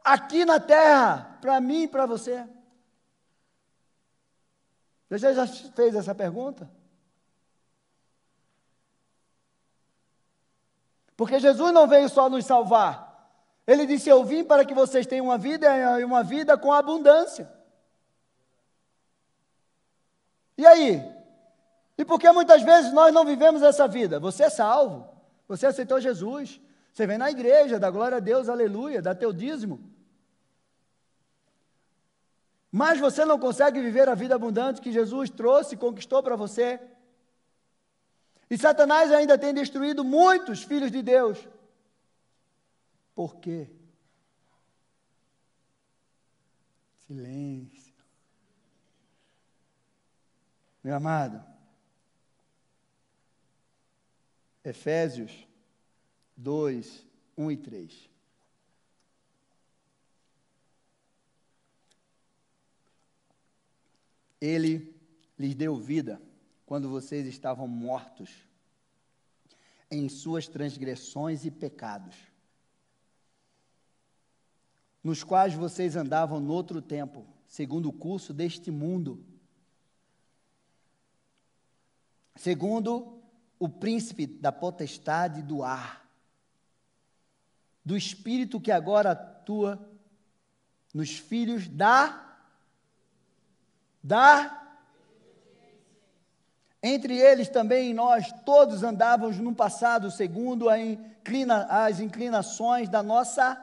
aqui 0.04 0.44
na 0.44 0.60
terra, 0.60 1.36
para 1.40 1.60
mim 1.60 1.82
e 1.82 1.88
para 1.88 2.06
você. 2.06 2.46
Você 5.10 5.34
já 5.34 5.44
fez 5.46 5.96
essa 5.96 6.14
pergunta? 6.14 6.70
Porque 11.16 11.40
Jesus 11.40 11.72
não 11.72 11.88
veio 11.88 12.08
só 12.08 12.30
nos 12.30 12.46
salvar. 12.46 13.08
Ele 13.66 13.86
disse: 13.86 14.08
Eu 14.08 14.24
vim 14.24 14.44
para 14.44 14.64
que 14.64 14.72
vocês 14.72 15.04
tenham 15.04 15.26
uma 15.26 15.36
vida 15.36 15.66
e 15.98 16.04
uma 16.04 16.22
vida 16.22 16.56
com 16.56 16.72
abundância. 16.72 17.50
E 20.56 20.64
aí? 20.64 21.17
E 21.98 22.04
por 22.04 22.20
que 22.20 22.30
muitas 22.30 22.62
vezes 22.62 22.92
nós 22.92 23.12
não 23.12 23.24
vivemos 23.24 23.60
essa 23.60 23.88
vida? 23.88 24.20
Você 24.20 24.44
é 24.44 24.50
salvo, 24.50 25.04
você 25.48 25.66
aceitou 25.66 26.00
Jesus, 26.00 26.60
você 26.92 27.06
vem 27.08 27.18
na 27.18 27.28
igreja, 27.28 27.80
dá 27.80 27.90
glória 27.90 28.18
a 28.18 28.20
Deus, 28.20 28.48
aleluia, 28.48 29.02
dá 29.02 29.16
teu 29.16 29.32
dízimo. 29.32 29.80
Mas 32.70 33.00
você 33.00 33.24
não 33.24 33.38
consegue 33.38 33.80
viver 33.80 34.08
a 34.08 34.14
vida 34.14 34.36
abundante 34.36 34.80
que 34.80 34.92
Jesus 34.92 35.28
trouxe 35.28 35.74
e 35.74 35.78
conquistou 35.78 36.22
para 36.22 36.36
você. 36.36 36.80
E 38.48 38.56
Satanás 38.56 39.10
ainda 39.10 39.36
tem 39.36 39.52
destruído 39.52 40.04
muitos 40.04 40.62
filhos 40.62 40.92
de 40.92 41.02
Deus. 41.02 41.48
Por 43.14 43.36
quê? 43.36 43.68
Silêncio. 47.06 47.94
Meu 50.84 50.94
amado, 50.94 51.42
Efésios 54.68 55.46
2, 56.36 57.06
1 57.36 57.50
e 57.50 57.56
3. 57.56 58.10
Ele 64.40 64.94
lhes 65.38 65.54
deu 65.54 65.76
vida 65.76 66.20
quando 66.66 66.88
vocês 66.88 67.26
estavam 67.26 67.66
mortos 67.66 68.30
em 69.90 70.08
suas 70.08 70.46
transgressões 70.46 71.46
e 71.46 71.50
pecados, 71.50 72.14
nos 75.02 75.24
quais 75.24 75.54
vocês 75.54 75.96
andavam 75.96 76.38
no 76.38 76.52
outro 76.52 76.82
tempo, 76.82 77.26
segundo 77.46 77.88
o 77.88 77.92
curso 77.92 78.34
deste 78.34 78.70
mundo, 78.70 79.24
segundo 82.36 83.17
o 83.58 83.68
príncipe 83.68 84.26
da 84.26 84.52
potestade 84.52 85.42
do 85.42 85.62
ar, 85.62 86.06
do 87.84 87.96
espírito 87.96 88.60
que 88.60 88.70
agora 88.70 89.12
atua 89.12 89.78
nos 90.94 91.18
filhos 91.18 91.68
da 91.68 92.24
da 94.02 94.54
entre 96.82 97.18
eles 97.18 97.48
também 97.48 97.92
nós 97.92 98.32
todos 98.44 98.84
andávamos 98.84 99.38
no 99.38 99.54
passado 99.54 100.10
segundo 100.10 100.74
inclina, 100.74 101.64
as 101.64 101.98
inclinações 101.98 102.88
da 102.88 103.02
nossa 103.02 103.60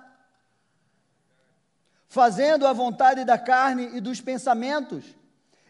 fazendo 2.08 2.68
a 2.68 2.74
vontade 2.74 3.26
da 3.26 3.38
carne 3.38 3.90
e 3.94 4.00
dos 4.00 4.22
pensamentos, 4.22 5.04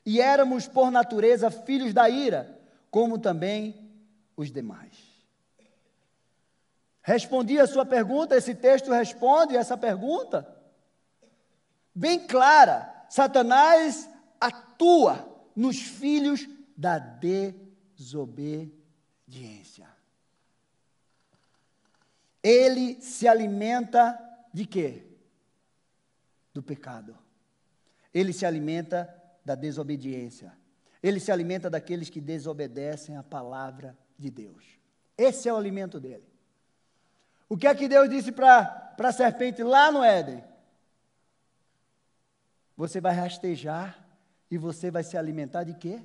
e 0.05 0.21
éramos 0.21 0.67
por 0.67 0.91
natureza 0.91 1.49
filhos 1.49 1.91
da 1.93 2.07
ira, 2.07 2.59
como 2.91 3.17
também 3.17 3.84
os 4.35 4.51
demais. 4.51 5.15
Respondi 7.01 7.59
a 7.59 7.67
sua 7.67 7.85
pergunta, 7.85 8.35
esse 8.35 8.55
texto 8.55 8.91
responde 8.91 9.55
essa 9.55 9.77
pergunta. 9.77 10.51
Bem 11.93 12.25
clara, 12.25 13.05
Satanás 13.09 14.09
atua 14.39 15.31
nos 15.55 15.79
filhos 15.79 16.47
da 16.75 16.97
desobediência. 16.97 18.73
Ele 22.41 22.99
se 23.01 23.27
alimenta 23.27 24.19
de 24.51 24.65
quê? 24.65 25.03
Do 26.53 26.61
pecado. 26.63 27.17
Ele 28.13 28.33
se 28.33 28.45
alimenta 28.45 29.07
da 29.43 29.55
desobediência. 29.55 30.57
Ele 31.01 31.19
se 31.19 31.31
alimenta 31.31 31.69
daqueles 31.69 32.09
que 32.09 32.19
desobedecem 32.19 33.15
a 33.15 33.23
palavra 33.23 33.97
de 34.17 34.29
Deus. 34.29 34.63
Esse 35.17 35.47
é 35.47 35.53
o 35.53 35.57
alimento 35.57 35.99
dele. 35.99 36.27
O 37.47 37.57
que 37.57 37.67
é 37.67 37.75
que 37.75 37.87
Deus 37.87 38.09
disse 38.09 38.31
para 38.31 38.95
a 38.97 39.11
serpente 39.11 39.63
lá 39.63 39.91
no 39.91 40.03
Éden? 40.03 40.43
Você 42.75 42.99
vai 42.99 43.13
rastejar 43.13 44.03
e 44.49 44.57
você 44.57 44.91
vai 44.91 45.03
se 45.03 45.17
alimentar 45.17 45.63
de 45.63 45.73
quê? 45.73 46.01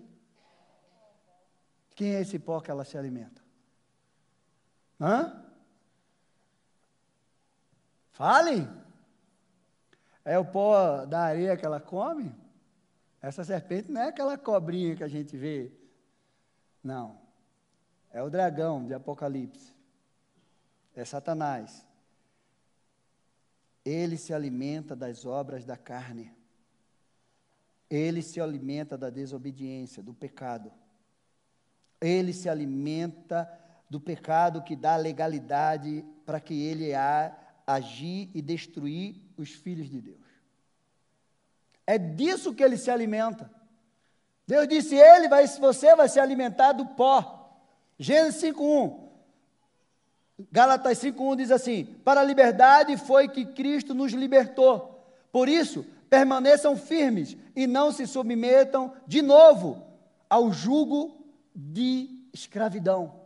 Quem 1.95 2.15
é 2.15 2.21
esse 2.21 2.39
pó 2.39 2.61
que 2.61 2.71
ela 2.71 2.85
se 2.85 2.97
alimenta? 2.97 3.43
Hã? 5.01 5.45
Fale. 8.13 8.69
É 10.25 10.39
o 10.39 10.45
pó 10.45 11.05
da 11.07 11.21
areia 11.21 11.57
que 11.57 11.65
ela 11.65 11.81
come? 11.81 12.35
Essa 13.21 13.45
serpente 13.45 13.91
não 13.91 14.01
é 14.01 14.09
aquela 14.09 14.39
cobrinha 14.39 14.95
que 14.95 15.05
a 15.05 15.09
gente 15.09 15.37
vê. 15.37 15.73
Não. 16.83 17.19
É 18.21 18.23
o 18.23 18.29
dragão 18.29 18.85
de 18.85 18.93
Apocalipse. 18.93 19.73
É 20.95 21.07
Satanás. 21.07 21.87
Ele 23.83 24.19
se 24.19 24.35
alimenta 24.35 24.95
das 24.95 25.25
obras 25.25 25.65
da 25.65 25.75
carne. 25.75 26.31
Ele 27.89 28.21
se 28.21 28.39
alimenta 28.39 28.99
da 28.99 29.09
desobediência, 29.09 30.03
do 30.03 30.13
pecado. 30.13 30.71
Ele 31.99 32.35
se 32.35 32.47
alimenta 32.47 33.51
do 33.89 33.99
pecado 33.99 34.63
que 34.63 34.77
dá 34.77 34.97
legalidade 34.97 36.05
para 36.27 36.39
que 36.39 36.53
ele 36.63 36.95
a, 36.95 37.35
agir 37.67 38.31
e 38.35 38.43
destruir 38.43 39.17
os 39.35 39.49
filhos 39.49 39.89
de 39.89 39.99
Deus. 39.99 40.27
É 41.87 41.97
disso 41.97 42.53
que 42.53 42.63
ele 42.63 42.77
se 42.77 42.91
alimenta. 42.91 43.51
Deus 44.47 44.69
disse: 44.69 44.95
ele 44.95 45.27
vai, 45.27 45.47
você 45.47 45.97
vai 45.97 46.07
se 46.07 46.21
alimentar 46.21 46.73
do 46.73 46.85
pó. 46.85 47.40
Gênesis 48.03 48.41
5:1. 48.41 49.11
Gálatas 50.51 50.97
5:1 50.97 51.37
diz 51.37 51.51
assim: 51.51 51.85
"Para 52.03 52.23
a 52.23 52.25
liberdade 52.25 52.97
foi 52.97 53.29
que 53.29 53.45
Cristo 53.45 53.93
nos 53.93 54.13
libertou. 54.13 55.05
Por 55.31 55.51
isso, 55.51 55.85
permaneçam 56.09 56.79
firmes 56.79 57.37
e 57.55 57.67
não 57.67 57.93
se 57.93 58.07
submetam 58.07 58.95
de 59.07 59.21
novo 59.21 59.87
ao 60.31 60.51
jugo 60.51 61.23
de 61.55 62.09
escravidão. 62.33 63.21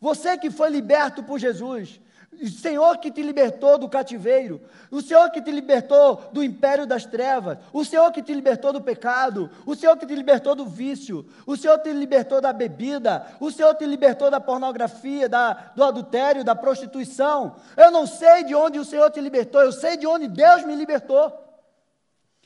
Você 0.00 0.36
que 0.36 0.50
foi 0.50 0.68
liberto 0.68 1.22
por 1.22 1.38
Jesus, 1.38 2.00
o 2.40 2.48
Senhor 2.48 2.98
que 2.98 3.10
te 3.10 3.22
libertou 3.22 3.78
do 3.78 3.88
cativeiro, 3.88 4.60
o 4.90 5.00
Senhor 5.00 5.30
que 5.30 5.42
te 5.42 5.50
libertou 5.50 6.28
do 6.32 6.42
império 6.42 6.86
das 6.86 7.04
trevas, 7.04 7.58
o 7.72 7.84
Senhor 7.84 8.10
que 8.12 8.22
te 8.22 8.32
libertou 8.32 8.72
do 8.72 8.80
pecado, 8.80 9.50
o 9.66 9.74
Senhor 9.74 9.96
que 9.96 10.06
te 10.06 10.14
libertou 10.14 10.54
do 10.54 10.64
vício, 10.64 11.26
o 11.46 11.56
Senhor 11.56 11.78
te 11.78 11.92
libertou 11.92 12.40
da 12.40 12.52
bebida, 12.52 13.26
o 13.40 13.50
Senhor 13.50 13.74
te 13.74 13.84
libertou 13.84 14.30
da 14.30 14.40
pornografia, 14.40 15.28
da, 15.28 15.52
do 15.74 15.82
adultério, 15.82 16.44
da 16.44 16.54
prostituição. 16.54 17.56
Eu 17.76 17.90
não 17.90 18.06
sei 18.06 18.44
de 18.44 18.54
onde 18.54 18.78
o 18.78 18.84
Senhor 18.84 19.10
te 19.10 19.20
libertou, 19.20 19.60
eu 19.60 19.72
sei 19.72 19.96
de 19.96 20.06
onde 20.06 20.28
Deus 20.28 20.64
me 20.64 20.76
libertou. 20.76 21.32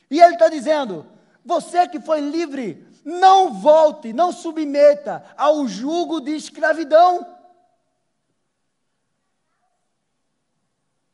E 0.09 0.19
Ele 0.19 0.33
está 0.33 0.49
dizendo: 0.49 1.05
você 1.45 1.87
que 1.87 1.99
foi 1.99 2.19
livre, 2.19 2.87
não 3.03 3.53
volte, 3.53 4.13
não 4.13 4.31
submeta 4.31 5.23
ao 5.37 5.67
jugo 5.67 6.21
de 6.21 6.31
escravidão. 6.35 7.32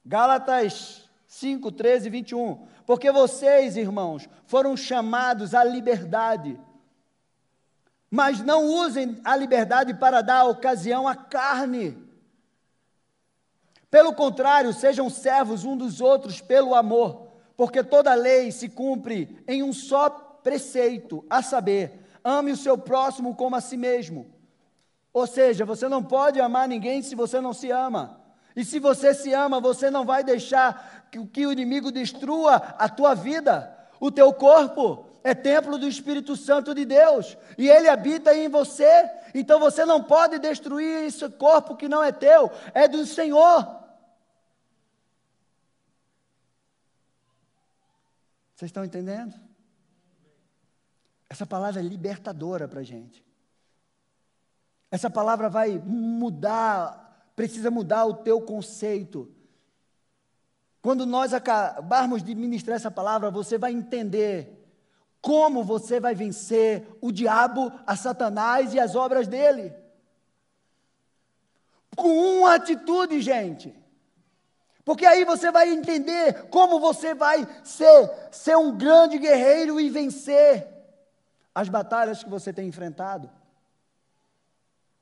Gálatas 0.09 1.07
5, 1.27 1.71
13 1.71 2.09
21. 2.09 2.65
Porque 2.83 3.11
vocês, 3.11 3.77
irmãos, 3.77 4.27
foram 4.47 4.75
chamados 4.75 5.53
à 5.53 5.63
liberdade. 5.63 6.59
Mas 8.09 8.41
não 8.41 8.65
usem 8.65 9.21
a 9.23 9.35
liberdade 9.35 9.93
para 9.93 10.23
dar 10.23 10.45
ocasião 10.45 11.07
à 11.07 11.15
carne. 11.15 11.95
Pelo 13.91 14.11
contrário, 14.11 14.73
sejam 14.73 15.11
servos 15.11 15.63
um 15.63 15.77
dos 15.77 16.01
outros 16.01 16.41
pelo 16.41 16.73
amor, 16.73 17.27
porque 17.55 17.83
toda 17.83 18.11
lei 18.15 18.51
se 18.51 18.67
cumpre 18.67 19.43
em 19.47 19.61
um 19.61 19.71
só 19.71 20.09
preceito, 20.09 21.23
a 21.29 21.43
saber, 21.43 22.03
ame 22.23 22.51
o 22.51 22.57
seu 22.57 22.79
próximo 22.79 23.35
como 23.35 23.55
a 23.55 23.61
si 23.61 23.77
mesmo. 23.77 24.25
Ou 25.13 25.27
seja, 25.27 25.65
você 25.65 25.87
não 25.87 26.03
pode 26.03 26.41
amar 26.41 26.67
ninguém 26.67 27.03
se 27.03 27.13
você 27.13 27.39
não 27.39 27.53
se 27.53 27.69
ama. 27.69 28.18
E 28.59 28.65
se 28.65 28.77
você 28.77 29.13
se 29.13 29.31
ama, 29.31 29.61
você 29.61 29.89
não 29.89 30.03
vai 30.03 30.21
deixar 30.21 31.07
que, 31.09 31.25
que 31.27 31.47
o 31.47 31.51
inimigo 31.53 31.93
destrua 31.93 32.57
a 32.57 32.89
tua 32.89 33.15
vida, 33.15 33.73
o 34.01 34.11
teu 34.11 34.33
corpo. 34.33 35.05
É 35.23 35.33
templo 35.33 35.77
do 35.77 35.87
Espírito 35.87 36.35
Santo 36.35 36.75
de 36.75 36.83
Deus 36.83 37.37
e 37.57 37.69
ele 37.69 37.87
habita 37.87 38.35
em 38.35 38.49
você. 38.49 39.09
Então 39.33 39.61
você 39.61 39.85
não 39.85 40.03
pode 40.03 40.39
destruir 40.39 41.05
esse 41.05 41.29
corpo 41.29 41.77
que 41.77 41.87
não 41.87 42.03
é 42.03 42.11
teu, 42.11 42.51
é 42.73 42.85
do 42.85 43.05
Senhor. 43.05 43.63
Vocês 48.57 48.67
estão 48.67 48.83
entendendo? 48.83 49.33
Essa 51.29 51.45
palavra 51.45 51.79
é 51.79 51.83
libertadora 51.83 52.67
para 52.67 52.81
a 52.81 52.83
gente. 52.83 53.25
Essa 54.91 55.09
palavra 55.09 55.47
vai 55.47 55.79
mudar, 55.79 57.08
precisa 57.39 57.71
mudar 57.71 58.03
o 58.05 58.15
teu 58.15 58.41
conceito. 58.41 59.33
Quando 60.81 61.05
nós 61.05 61.33
acabarmos 61.33 62.21
de 62.21 62.35
ministrar 62.35 62.75
essa 62.75 62.91
palavra, 62.91 63.31
você 63.31 63.57
vai 63.57 63.71
entender 63.71 64.61
como 65.21 65.63
você 65.63 66.01
vai 66.01 66.13
vencer 66.13 66.85
o 66.99 67.13
diabo, 67.13 67.71
a 67.87 67.95
Satanás 67.95 68.73
e 68.73 68.79
as 68.79 68.93
obras 68.93 69.25
dele. 69.25 69.73
Com 71.95 72.09
uma 72.39 72.55
atitude, 72.55 73.21
gente. 73.21 73.73
Porque 74.83 75.05
aí 75.05 75.23
você 75.23 75.49
vai 75.49 75.69
entender 75.69 76.49
como 76.49 76.77
você 76.77 77.15
vai 77.15 77.47
ser, 77.63 78.11
ser 78.31 78.57
um 78.57 78.77
grande 78.77 79.17
guerreiro 79.17 79.79
e 79.79 79.89
vencer 79.89 80.67
as 81.55 81.69
batalhas 81.69 82.21
que 82.21 82.29
você 82.29 82.51
tem 82.51 82.67
enfrentado. 82.67 83.31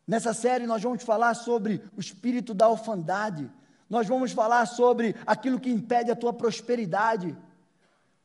Nessa 0.07 0.33
série 0.33 0.65
nós 0.65 0.81
vamos 0.81 1.03
falar 1.03 1.33
sobre 1.33 1.83
o 1.97 1.99
espírito 1.99 2.53
da 2.53 2.69
orfandade. 2.69 3.51
Nós 3.89 4.07
vamos 4.07 4.31
falar 4.31 4.65
sobre 4.65 5.13
aquilo 5.25 5.59
que 5.59 5.69
impede 5.69 6.09
a 6.09 6.15
tua 6.15 6.31
prosperidade. 6.31 7.35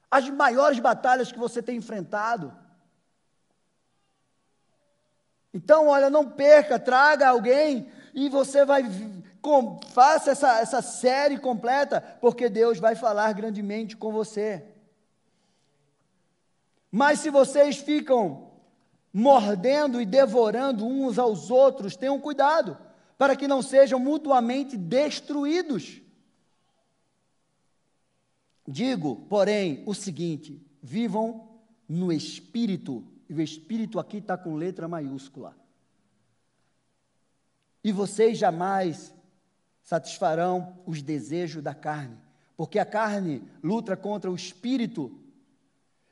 As 0.09 0.31
maiores 0.31 0.79
batalhas 0.79 1.33
que 1.33 1.39
você 1.39 1.61
tem 1.61 1.79
enfrentado. 1.79 2.57
Então, 5.53 5.89
olha, 5.89 6.09
não 6.09 6.31
perca, 6.31 6.79
traga 6.79 7.29
alguém 7.29 7.91
e 8.15 8.29
você 8.29 8.65
vai 8.65 8.85
com, 9.41 9.81
faça 9.93 10.31
essa, 10.31 10.61
essa 10.61 10.81
série 10.81 11.37
completa, 11.37 12.01
porque 12.21 12.49
Deus 12.49 12.79
vai 12.79 12.95
falar 12.95 13.33
grandemente 13.33 13.97
com 13.97 14.13
você. 14.13 14.65
Mas 16.91 17.19
se 17.19 17.29
vocês 17.29 17.79
ficam 17.79 18.52
mordendo 19.13 20.01
e 20.01 20.07
devorando 20.07 20.87
uns 20.87 21.19
aos 21.19 21.51
outros, 21.51 21.97
tenham 21.97 22.19
cuidado, 22.19 22.79
para 23.19 23.37
que 23.37 23.47
não 23.47 23.61
sejam 23.61 23.99
mutuamente 23.99 24.77
destruídos. 24.77 26.01
Digo, 28.67 29.17
porém, 29.29 29.83
o 29.87 29.95
seguinte: 29.95 30.65
vivam 30.83 31.49
no 31.89 32.13
espírito, 32.13 33.05
e 33.29 33.35
o 33.35 33.41
espírito 33.41 33.99
aqui 33.99 34.19
está 34.19 34.37
com 34.37 34.55
letra 34.55 34.89
maiúscula. 34.89 35.57
E 37.85 37.93
vocês 37.93 38.39
jamais 38.39 39.13
satisfarão 39.83 40.79
os 40.87 41.03
desejos 41.03 41.63
da 41.63 41.75
carne, 41.75 42.17
porque 42.57 42.79
a 42.79 42.87
carne 42.87 43.43
luta 43.63 43.97
contra 43.97 44.31
o 44.31 44.35
espírito, 44.35 45.19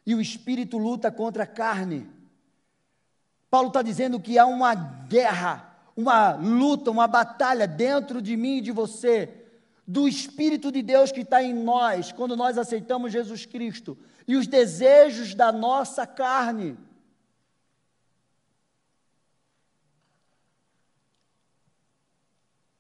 e 0.05 0.15
o 0.15 0.21
espírito 0.21 0.77
luta 0.77 1.11
contra 1.11 1.45
a 1.45 1.47
carne. 1.47 2.07
Paulo 3.51 3.69
está 3.69 3.83
dizendo 3.83 4.21
que 4.21 4.39
há 4.39 4.47
uma 4.47 4.75
guerra, 4.75 5.77
uma 5.97 6.33
luta, 6.33 6.91
uma 6.91 7.09
batalha 7.09 7.67
dentro 7.67 8.23
de 8.23 8.37
mim 8.37 8.59
e 8.59 8.61
de 8.61 8.71
você, 8.71 9.29
do 9.85 10.07
Espírito 10.07 10.71
de 10.71 10.83
Deus 10.83 11.11
que 11.11 11.23
está 11.23 11.43
em 11.43 11.53
nós, 11.53 12.13
quando 12.13 12.37
nós 12.37 12.57
aceitamos 12.57 13.13
Jesus 13.13 13.45
Cristo, 13.45 13.99
e 14.29 14.37
os 14.37 14.47
desejos 14.47 15.35
da 15.35 15.51
nossa 15.51 16.07
carne. 16.07 16.79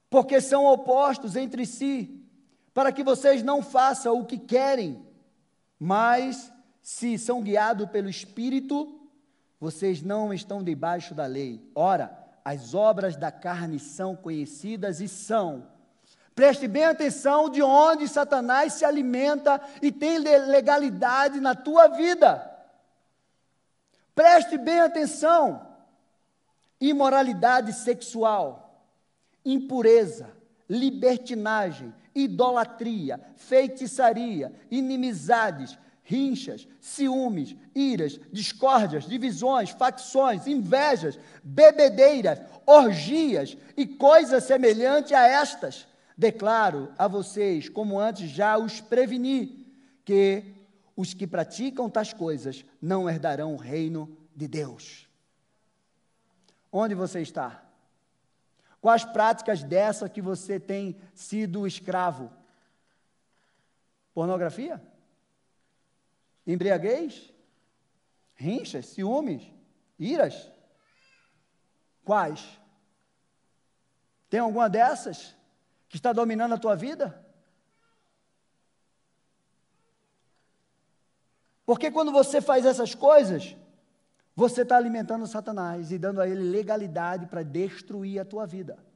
Porque 0.08 0.40
são 0.40 0.66
opostos 0.66 1.34
entre 1.34 1.66
si, 1.66 2.24
para 2.72 2.92
que 2.92 3.02
vocês 3.02 3.42
não 3.42 3.60
façam 3.60 4.20
o 4.20 4.24
que 4.24 4.38
querem, 4.38 5.04
mas 5.80 6.52
se 6.80 7.18
são 7.18 7.42
guiados 7.42 7.90
pelo 7.90 8.08
Espírito, 8.08 8.99
vocês 9.60 10.02
não 10.02 10.32
estão 10.32 10.64
debaixo 10.64 11.14
da 11.14 11.26
lei. 11.26 11.62
Ora, 11.74 12.18
as 12.42 12.74
obras 12.74 13.14
da 13.14 13.30
carne 13.30 13.78
são 13.78 14.16
conhecidas 14.16 15.00
e 15.00 15.06
são. 15.06 15.66
Preste 16.34 16.66
bem 16.66 16.84
atenção 16.84 17.50
de 17.50 17.62
onde 17.62 18.08
Satanás 18.08 18.72
se 18.72 18.84
alimenta 18.86 19.60
e 19.82 19.92
tem 19.92 20.16
legalidade 20.18 21.38
na 21.38 21.54
tua 21.54 21.88
vida. 21.88 22.50
Preste 24.14 24.56
bem 24.56 24.80
atenção. 24.80 25.68
Imoralidade 26.80 27.74
sexual, 27.74 28.88
impureza, 29.44 30.30
libertinagem, 30.66 31.92
idolatria, 32.14 33.20
feitiçaria, 33.36 34.50
inimizades, 34.70 35.78
rinchas, 36.10 36.66
ciúmes, 36.80 37.54
iras, 37.72 38.18
discórdias, 38.32 39.04
divisões, 39.04 39.70
facções, 39.70 40.44
invejas, 40.48 41.16
bebedeiras, 41.40 42.40
orgias 42.66 43.56
e 43.76 43.86
coisas 43.86 44.42
semelhantes 44.42 45.12
a 45.12 45.24
estas. 45.24 45.86
Declaro 46.18 46.92
a 46.98 47.06
vocês, 47.06 47.68
como 47.68 48.00
antes 48.00 48.28
já 48.28 48.58
os 48.58 48.80
preveni, 48.80 49.72
que 50.04 50.52
os 50.96 51.14
que 51.14 51.28
praticam 51.28 51.88
tais 51.88 52.12
coisas 52.12 52.64
não 52.82 53.08
herdarão 53.08 53.54
o 53.54 53.56
reino 53.56 54.18
de 54.34 54.48
Deus. 54.48 55.08
Onde 56.72 56.96
você 56.96 57.20
está? 57.20 57.62
Quais 58.80 59.04
práticas 59.04 59.62
dessa 59.62 60.08
que 60.08 60.20
você 60.20 60.58
tem 60.58 60.96
sido 61.14 61.68
escravo? 61.68 62.32
Pornografia? 64.12 64.89
Embriaguez? 66.52 67.32
Rinchas? 68.34 68.86
Ciúmes? 68.86 69.42
Iras? 69.98 70.50
Quais? 72.04 72.58
Tem 74.28 74.40
alguma 74.40 74.68
dessas 74.68 75.36
que 75.88 75.96
está 75.96 76.12
dominando 76.12 76.54
a 76.54 76.58
tua 76.58 76.74
vida? 76.74 77.24
Porque 81.66 81.90
quando 81.90 82.10
você 82.10 82.40
faz 82.40 82.66
essas 82.66 82.94
coisas, 82.94 83.56
você 84.34 84.62
está 84.62 84.76
alimentando 84.76 85.26
Satanás 85.26 85.92
e 85.92 85.98
dando 85.98 86.20
a 86.20 86.28
ele 86.28 86.42
legalidade 86.42 87.26
para 87.26 87.42
destruir 87.42 88.18
a 88.18 88.24
tua 88.24 88.46
vida. 88.46 88.89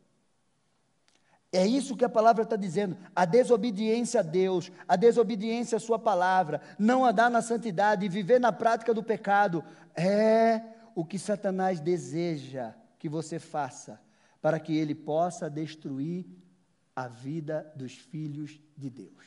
É 1.54 1.64
isso 1.64 1.96
que 1.96 2.04
a 2.04 2.08
palavra 2.08 2.42
está 2.42 2.56
dizendo. 2.56 2.96
A 3.14 3.24
desobediência 3.24 4.18
a 4.18 4.22
Deus, 4.24 4.72
a 4.88 4.96
desobediência 4.96 5.76
à 5.76 5.80
Sua 5.80 6.00
palavra, 6.00 6.60
não 6.76 7.04
andar 7.04 7.30
na 7.30 7.40
santidade 7.40 8.04
e 8.04 8.08
viver 8.08 8.40
na 8.40 8.50
prática 8.50 8.92
do 8.92 9.04
pecado, 9.04 9.64
é 9.94 10.60
o 10.96 11.04
que 11.04 11.16
Satanás 11.16 11.78
deseja 11.78 12.74
que 12.98 13.08
você 13.08 13.38
faça, 13.38 14.00
para 14.42 14.58
que 14.58 14.76
ele 14.76 14.96
possa 14.96 15.48
destruir 15.48 16.26
a 16.96 17.06
vida 17.06 17.72
dos 17.76 17.92
filhos 17.92 18.60
de 18.76 18.90
Deus. 18.90 19.24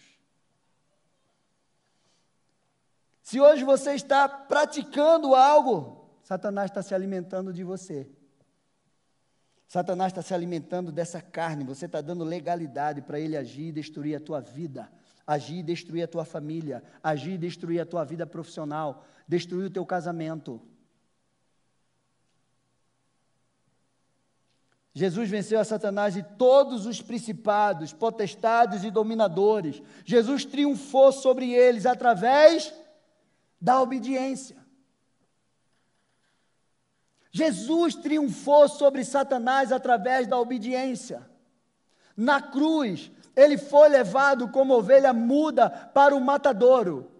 Se 3.23 3.39
hoje 3.39 3.63
você 3.63 3.93
está 3.93 4.27
praticando 4.27 5.33
algo, 5.33 6.09
Satanás 6.23 6.69
está 6.69 6.81
se 6.81 6.93
alimentando 6.93 7.53
de 7.53 7.63
você. 7.63 8.11
Satanás 9.67 10.13
está 10.13 10.21
se 10.21 10.33
alimentando 10.33 10.91
dessa 10.91 11.21
carne, 11.21 11.65
você 11.65 11.87
está 11.87 11.99
dando 11.99 12.23
legalidade 12.23 13.01
para 13.01 13.19
ele 13.19 13.35
agir 13.35 13.67
e 13.67 13.71
destruir 13.71 14.15
a 14.15 14.19
tua 14.19 14.39
vida, 14.39 14.89
agir 15.25 15.57
e 15.57 15.63
destruir 15.63 16.03
a 16.03 16.07
tua 16.07 16.23
família, 16.23 16.81
agir 17.03 17.33
e 17.33 17.37
destruir 17.37 17.81
a 17.81 17.85
tua 17.85 18.05
vida 18.05 18.25
profissional, 18.25 19.05
destruir 19.27 19.65
o 19.65 19.69
teu 19.69 19.85
casamento. 19.85 20.61
Jesus 24.93 25.29
venceu 25.29 25.59
a 25.59 25.63
Satanás 25.63 26.15
e 26.15 26.23
todos 26.23 26.87
os 26.87 27.01
principados, 27.01 27.93
potestades 27.93 28.83
e 28.83 28.89
dominadores. 28.89 29.79
Jesus 30.03 30.43
triunfou 30.43 31.11
sobre 31.11 31.51
eles 31.51 31.85
através 31.85 32.73
da 33.61 33.79
obediência. 33.81 34.66
Jesus 37.37 37.93
triunfou 37.95 38.67
sobre 38.67 39.05
Satanás 39.05 39.71
através 39.71 40.25
da 40.27 40.39
obediência. 40.39 41.29
Na 42.15 42.41
cruz, 42.41 43.11
ele 43.35 43.57
foi 43.59 43.89
levado 43.89 44.49
como 44.49 44.73
ovelha 44.73 45.13
muda 45.13 45.69
para 45.69 46.15
o 46.15 46.19
matadouro. 46.19 47.11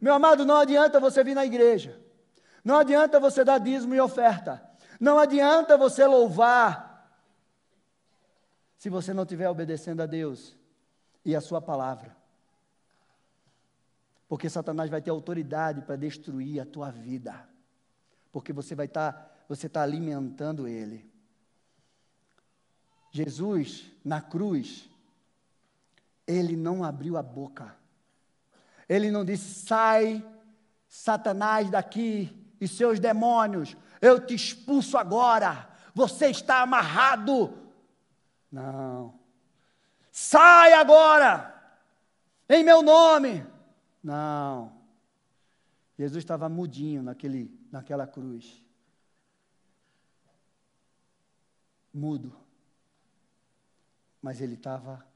Meu 0.00 0.12
amado, 0.14 0.44
não 0.44 0.56
adianta 0.56 0.98
você 0.98 1.22
vir 1.22 1.36
na 1.36 1.44
igreja. 1.44 2.00
Não 2.64 2.76
adianta 2.78 3.20
você 3.20 3.44
dar 3.44 3.58
dízimo 3.58 3.94
e 3.94 4.00
oferta. 4.00 4.60
Não 4.98 5.18
adianta 5.18 5.78
você 5.78 6.04
louvar. 6.04 6.88
se 8.76 8.88
você 8.88 9.12
não 9.12 9.24
estiver 9.24 9.48
obedecendo 9.48 10.00
a 10.00 10.06
Deus 10.06 10.56
e 11.22 11.36
a 11.36 11.40
Sua 11.40 11.60
palavra. 11.60 12.16
Porque 14.26 14.48
Satanás 14.48 14.88
vai 14.88 15.02
ter 15.02 15.10
autoridade 15.10 15.82
para 15.82 15.96
destruir 15.96 16.60
a 16.60 16.64
tua 16.64 16.90
vida. 16.90 17.34
Porque 18.32 18.52
você 18.52 18.74
vai 18.74 18.86
estar, 18.86 19.29
você 19.50 19.66
está 19.66 19.82
alimentando 19.82 20.68
ele. 20.68 21.04
Jesus, 23.10 23.90
na 24.04 24.20
cruz, 24.20 24.88
ele 26.24 26.54
não 26.54 26.84
abriu 26.84 27.16
a 27.16 27.22
boca. 27.22 27.74
Ele 28.88 29.10
não 29.10 29.24
disse: 29.24 29.66
sai, 29.66 30.24
Satanás, 30.88 31.68
daqui 31.68 32.54
e 32.60 32.68
seus 32.68 33.00
demônios, 33.00 33.76
eu 34.00 34.24
te 34.24 34.34
expulso 34.34 34.96
agora, 34.96 35.68
você 35.92 36.26
está 36.26 36.62
amarrado. 36.62 37.52
Não. 38.52 39.18
Sai 40.12 40.74
agora, 40.74 41.76
em 42.48 42.62
meu 42.62 42.82
nome. 42.82 43.44
Não. 44.00 44.72
Jesus 45.98 46.22
estava 46.22 46.48
mudinho 46.48 47.02
naquele, 47.02 47.52
naquela 47.72 48.06
cruz. 48.06 48.69
Mudo. 51.92 52.36
Mas 54.22 54.40
ele 54.40 54.54
estava 54.54 55.06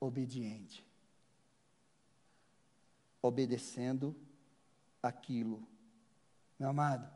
obediente. 0.00 0.84
Obedecendo 3.20 4.14
aquilo. 5.02 5.66
Meu 6.58 6.68
amado, 6.68 7.10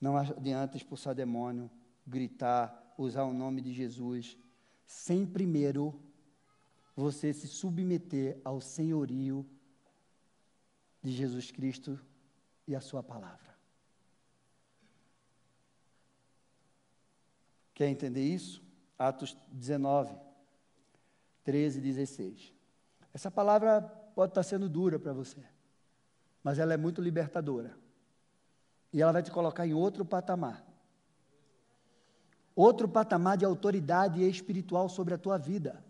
não 0.00 0.16
adianta 0.16 0.76
expulsar 0.76 1.14
demônio, 1.14 1.70
gritar, 2.06 2.94
usar 2.96 3.24
o 3.24 3.32
nome 3.32 3.60
de 3.60 3.72
Jesus, 3.72 4.36
sem 4.86 5.26
primeiro 5.26 6.00
você 6.96 7.32
se 7.32 7.46
submeter 7.46 8.40
ao 8.44 8.60
senhorio 8.60 9.46
de 11.02 11.12
Jesus 11.12 11.50
Cristo 11.50 11.98
e 12.66 12.74
a 12.74 12.80
Sua 12.80 13.02
palavra. 13.02 13.47
Quer 17.78 17.86
entender 17.86 18.24
isso? 18.24 18.60
Atos 18.98 19.36
19, 19.52 20.12
13 21.44 21.78
e 21.78 21.80
16. 21.80 22.52
Essa 23.14 23.30
palavra 23.30 23.82
pode 24.16 24.32
estar 24.32 24.42
sendo 24.42 24.68
dura 24.68 24.98
para 24.98 25.12
você, 25.12 25.38
mas 26.42 26.58
ela 26.58 26.74
é 26.74 26.76
muito 26.76 27.00
libertadora. 27.00 27.76
E 28.92 29.00
ela 29.00 29.12
vai 29.12 29.22
te 29.22 29.30
colocar 29.30 29.64
em 29.64 29.74
outro 29.74 30.04
patamar. 30.04 30.66
Outro 32.56 32.88
patamar 32.88 33.36
de 33.36 33.44
autoridade 33.44 34.28
espiritual 34.28 34.88
sobre 34.88 35.14
a 35.14 35.18
tua 35.18 35.38
vida. 35.38 35.80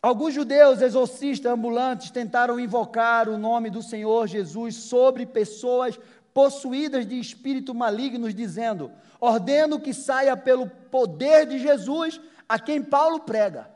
Alguns 0.00 0.32
judeus 0.32 0.80
exorcistas 0.80 1.52
ambulantes 1.52 2.10
tentaram 2.10 2.58
invocar 2.58 3.28
o 3.28 3.36
nome 3.36 3.68
do 3.68 3.82
Senhor 3.82 4.26
Jesus 4.26 4.76
sobre 4.76 5.26
pessoas 5.26 5.98
possuídas 6.36 7.08
de 7.08 7.18
espírito 7.18 7.74
malignos, 7.74 8.34
dizendo: 8.34 8.92
Ordeno 9.18 9.80
que 9.80 9.94
saia 9.94 10.36
pelo 10.36 10.68
poder 10.68 11.46
de 11.46 11.58
Jesus 11.58 12.20
a 12.46 12.58
quem 12.58 12.82
Paulo 12.82 13.20
prega. 13.20 13.74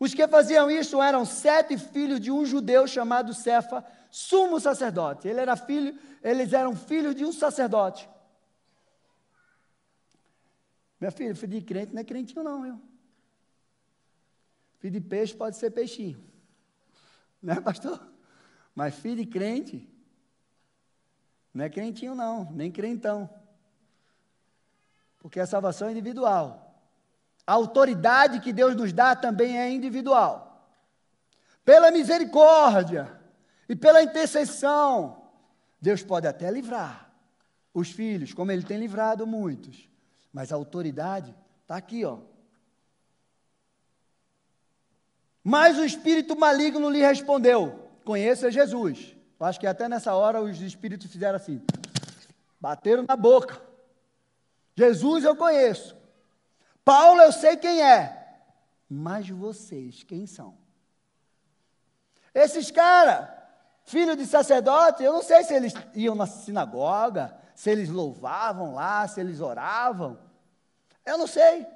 Os 0.00 0.14
que 0.14 0.26
faziam 0.26 0.70
isso 0.70 1.02
eram 1.02 1.26
sete 1.26 1.76
filhos 1.76 2.18
de 2.18 2.30
um 2.32 2.46
judeu 2.46 2.86
chamado 2.86 3.34
Cefa, 3.34 3.84
sumo 4.10 4.58
sacerdote. 4.58 5.28
Ele 5.28 5.38
era 5.38 5.54
filho, 5.54 5.98
eles 6.22 6.54
eram 6.54 6.74
filhos 6.74 7.14
de 7.14 7.26
um 7.26 7.32
sacerdote. 7.32 8.08
Minha 10.98 11.10
filha, 11.10 11.34
filho 11.34 11.60
de 11.60 11.60
crente 11.60 11.92
não 11.92 12.00
é 12.00 12.04
crentinho 12.04 12.42
não, 12.42 12.62
viu? 12.62 12.80
Filho 14.78 14.94
de 14.94 15.00
peixe 15.02 15.34
pode 15.34 15.56
ser 15.58 15.70
peixinho. 15.72 16.24
Né, 17.42 17.60
pastor? 17.60 18.00
Mas 18.74 18.94
filho 18.94 19.16
de 19.16 19.26
crente, 19.26 19.86
não 21.56 21.64
é 21.64 21.70
crentinho 21.70 22.14
não, 22.14 22.52
nem 22.52 22.70
crentão. 22.70 23.30
Porque 25.18 25.40
a 25.40 25.46
salvação 25.46 25.88
é 25.88 25.92
individual. 25.92 26.84
A 27.46 27.54
autoridade 27.54 28.40
que 28.40 28.52
Deus 28.52 28.76
nos 28.76 28.92
dá 28.92 29.16
também 29.16 29.58
é 29.58 29.70
individual. 29.70 30.70
Pela 31.64 31.90
misericórdia 31.90 33.10
e 33.66 33.74
pela 33.74 34.02
intercessão, 34.02 35.30
Deus 35.80 36.02
pode 36.02 36.26
até 36.26 36.50
livrar 36.50 37.10
os 37.72 37.90
filhos, 37.90 38.34
como 38.34 38.52
Ele 38.52 38.62
tem 38.62 38.76
livrado 38.76 39.26
muitos. 39.26 39.88
Mas 40.30 40.52
a 40.52 40.56
autoridade 40.56 41.34
está 41.62 41.76
aqui, 41.76 42.04
ó. 42.04 42.18
Mas 45.42 45.78
o 45.78 45.84
espírito 45.86 46.38
maligno 46.38 46.90
lhe 46.90 47.00
respondeu: 47.00 47.88
Conheça 48.04 48.50
Jesus. 48.50 49.15
Eu 49.38 49.46
acho 49.46 49.60
que 49.60 49.66
até 49.66 49.88
nessa 49.88 50.14
hora 50.14 50.40
os 50.40 50.60
espíritos 50.60 51.10
fizeram 51.10 51.36
assim, 51.36 51.62
bateram 52.60 53.04
na 53.06 53.16
boca. 53.16 53.60
Jesus 54.74 55.24
eu 55.24 55.36
conheço. 55.36 55.96
Paulo 56.84 57.20
eu 57.20 57.32
sei 57.32 57.56
quem 57.56 57.82
é. 57.82 58.24
Mas 58.88 59.28
vocês, 59.28 60.04
quem 60.04 60.26
são? 60.26 60.56
Esses 62.32 62.70
caras, 62.70 63.28
filho 63.84 64.14
de 64.14 64.26
sacerdote, 64.26 65.02
eu 65.02 65.12
não 65.12 65.22
sei 65.22 65.42
se 65.42 65.54
eles 65.54 65.74
iam 65.94 66.14
na 66.14 66.26
sinagoga, 66.26 67.36
se 67.54 67.70
eles 67.70 67.88
louvavam 67.88 68.74
lá, 68.74 69.08
se 69.08 69.20
eles 69.20 69.40
oravam. 69.40 70.18
Eu 71.04 71.18
não 71.18 71.26
sei. 71.26 71.66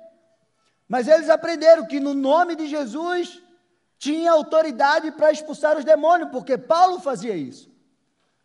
Mas 0.87 1.09
eles 1.09 1.29
aprenderam 1.29 1.87
que 1.87 1.99
no 1.99 2.15
nome 2.15 2.55
de 2.55 2.67
Jesus 2.69 3.43
tinha 4.01 4.33
autoridade 4.33 5.13
para 5.13 5.31
expulsar 5.31 5.77
os 5.77 5.85
demônios, 5.85 6.31
porque 6.31 6.57
Paulo 6.57 6.99
fazia 7.01 7.37
isso. 7.37 7.71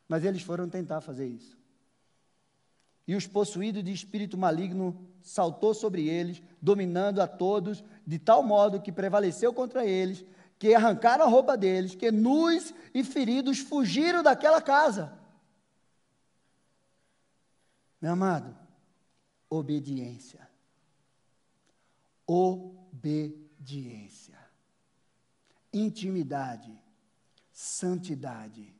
Mas 0.06 0.26
eles 0.26 0.42
foram 0.42 0.68
tentar 0.68 1.00
fazer 1.00 1.28
isso. 1.28 1.58
E 3.08 3.16
os 3.16 3.26
possuídos 3.26 3.82
de 3.82 3.94
espírito 3.94 4.38
maligno 4.38 5.08
saltou 5.24 5.74
sobre 5.74 6.10
eles, 6.10 6.44
dominando 6.62 7.22
a 7.22 7.28
todos, 7.28 7.86
de 8.06 8.20
tal 8.20 8.44
modo 8.44 8.82
que 8.82 8.92
prevaleceu 8.92 9.54
contra 9.54 9.86
eles, 9.86 10.26
que 10.60 10.76
arrancaram 10.76 11.24
a 11.24 11.30
roupa 11.30 11.56
deles, 11.56 11.96
que 11.96 12.12
nus 12.12 12.74
e 12.94 13.02
feridos 13.02 13.60
fugiram 13.60 14.22
daquela 14.22 14.62
casa. 14.62 15.18
Meu 18.02 18.12
amado, 18.12 18.54
obediência. 19.50 20.50
Obediência 22.28 23.46
intimidade, 25.78 26.74
santidade, 27.52 28.74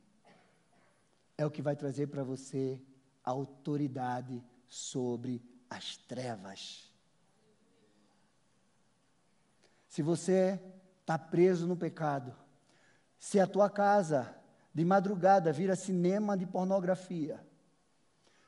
é 1.36 1.44
o 1.44 1.50
que 1.50 1.60
vai 1.60 1.76
trazer 1.76 2.06
para 2.06 2.24
você 2.24 2.80
autoridade 3.22 4.42
sobre 4.66 5.42
as 5.68 5.96
trevas. 5.98 6.90
Se 9.88 10.00
você 10.00 10.60
está 11.00 11.18
preso 11.18 11.66
no 11.66 11.76
pecado, 11.76 12.34
se 13.18 13.38
a 13.38 13.46
tua 13.46 13.68
casa 13.68 14.34
de 14.72 14.84
madrugada 14.84 15.52
vira 15.52 15.76
cinema 15.76 16.36
de 16.36 16.46
pornografia, 16.46 17.44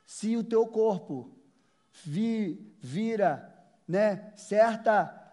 se 0.05 0.35
o 0.35 0.43
teu 0.43 0.65
corpo 0.67 1.37
vi, 2.03 2.75
vira 2.79 3.55
né, 3.87 4.33
certa 4.35 5.28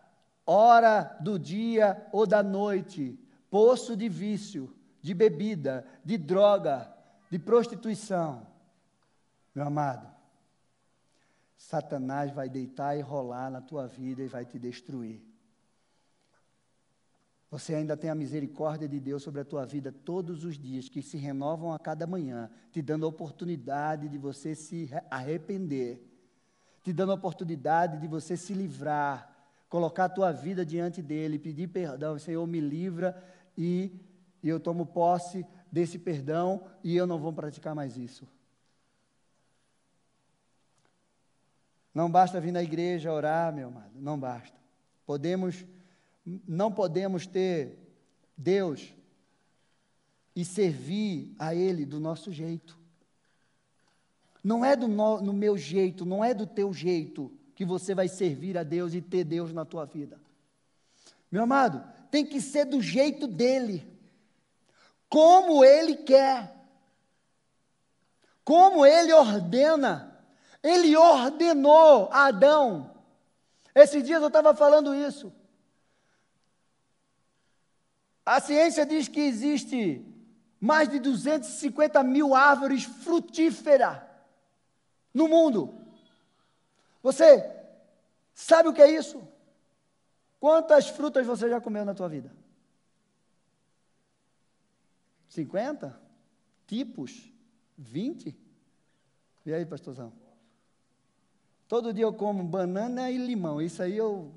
hora 0.47 1.17
do 1.21 1.39
dia 1.39 2.07
ou 2.13 2.27
da 2.27 2.43
noite, 2.43 3.19
poço 3.51 3.97
de 3.97 4.09
vício, 4.09 4.73
de 5.03 5.13
bebida, 5.13 5.85
de 6.05 6.17
droga, 6.17 6.93
de 7.31 7.39
prostituição. 7.39 8.47
Meu 9.55 9.67
amado, 9.67 10.09
Satanás 11.57 12.31
vai 12.31 12.49
deitar 12.49 12.97
e 12.97 13.01
rolar 13.01 13.51
na 13.51 13.61
tua 13.61 13.87
vida 13.87 14.23
e 14.23 14.29
vai 14.29 14.45
te 14.45 14.59
destruir. 14.59 15.21
Você 17.51 17.75
ainda 17.75 17.97
tem 17.97 18.11
a 18.11 18.15
misericórdia 18.15 18.89
de 18.89 19.01
Deus 19.01 19.23
sobre 19.23 19.41
a 19.41 19.45
tua 19.45 19.65
vida 19.65 19.93
todos 19.93 20.45
os 20.45 20.59
dias, 20.59 20.89
que 20.89 21.01
se 21.01 21.17
renovam 21.17 21.73
a 21.73 21.79
cada 21.79 22.07
manhã, 22.07 22.51
te 22.73 22.83
dando 22.83 23.07
a 23.07 23.09
oportunidade 23.09 24.09
de 24.09 24.19
você 24.19 24.55
se 24.55 24.91
arrepender, 25.11 26.05
te 26.83 26.93
dando 26.93 27.13
a 27.13 27.15
oportunidade 27.15 27.99
de 27.99 28.07
você 28.07 28.37
se 28.37 28.53
livrar 28.53 29.36
colocar 29.77 30.07
a 30.07 30.09
tua 30.09 30.33
vida 30.33 30.65
diante 30.65 31.03
dele, 31.03 31.39
pedir 31.39 31.69
perdão, 31.69 32.19
Senhor, 32.19 32.47
me 32.47 32.61
livra 32.61 33.23
e, 33.59 33.93
e 34.43 34.49
eu 34.49 34.59
tomo 34.59 34.87
posse 34.87 35.45
desse 35.71 35.99
perdão 35.99 36.65
e 36.83 36.97
eu 36.97 37.07
não 37.07 37.19
vou 37.19 37.31
praticar 37.31 37.75
mais 37.75 37.99
isso. 37.99 38.27
Não 41.93 42.11
basta 42.11 42.41
vir 42.41 42.53
na 42.53 42.63
igreja 42.63 43.13
orar, 43.13 43.53
meu 43.53 43.69
amado, 43.69 43.93
não 43.97 44.19
basta. 44.19 44.59
Podemos, 45.05 45.67
não 46.25 46.73
podemos 46.73 47.27
ter 47.27 47.79
Deus 48.35 48.95
e 50.35 50.43
servir 50.43 51.35
a 51.39 51.55
Ele 51.55 51.85
do 51.85 52.01
nosso 52.01 52.33
jeito. 52.33 52.79
Não 54.43 54.65
é 54.65 54.75
do 54.75 54.89
no, 54.89 55.21
no 55.21 55.35
meu 55.35 55.59
jeito, 55.59 56.07
não 56.07 56.25
é 56.25 56.33
do 56.33 56.47
teu 56.47 56.73
jeito 56.73 57.31
que 57.57 57.65
você 57.65 57.95
vai 57.95 58.07
servir 58.07 58.59
a 58.59 58.63
Deus 58.63 58.93
e 58.93 59.01
ter 59.01 59.25
Deus 59.25 59.51
na 59.51 59.65
tua 59.65 59.87
vida. 59.87 60.21
Meu 61.33 61.43
amado, 61.43 61.83
tem 62.11 62.25
que 62.25 62.39
ser 62.39 62.67
do 62.67 62.83
jeito 62.83 63.27
dele, 63.27 63.91
como 65.09 65.65
ele 65.65 65.97
quer, 65.97 66.55
como 68.45 68.85
ele 68.85 69.13
ordena. 69.13 70.13
Ele 70.63 70.97
ordenou 70.97 72.09
a 72.13 72.27
Adão. 72.27 72.95
Esses 73.75 74.05
dias 74.05 74.21
eu 74.21 74.29
estava 74.29 74.55
falando 74.55 74.95
isso. 74.95 75.33
A 78.25 78.39
ciência 78.41 78.85
diz 78.85 79.09
que 79.09 79.21
existe 79.21 80.05
mais 80.61 80.89
de 80.89 80.99
250 80.99 82.03
mil 82.03 82.35
árvores 82.35 82.85
frutíferas 82.85 84.03
no 85.15 85.27
mundo. 85.27 85.86
Você 87.07 87.49
sabe 88.35 88.69
o 88.69 88.73
que 88.73 88.83
é 88.83 88.91
isso? 88.91 89.23
Quantas 90.41 90.89
frutas 90.89 91.25
você 91.25 91.49
já 91.49 91.61
comeu 91.61 91.85
na 91.85 91.95
tua 91.95 92.09
vida? 92.09 92.33
50? 95.29 95.97
Tipos? 96.67 97.33
20? 97.79 98.37
E 99.45 99.55
aí, 99.55 99.65
pastorzão? 99.65 100.13
Todo 101.69 101.95
dia 101.95 102.03
eu 102.03 102.13
como 102.13 102.43
banana 102.43 103.09
e 103.09 103.17
limão. 103.19 103.63
Isso 103.63 103.85
aí 103.85 103.97
eu, 103.97 104.35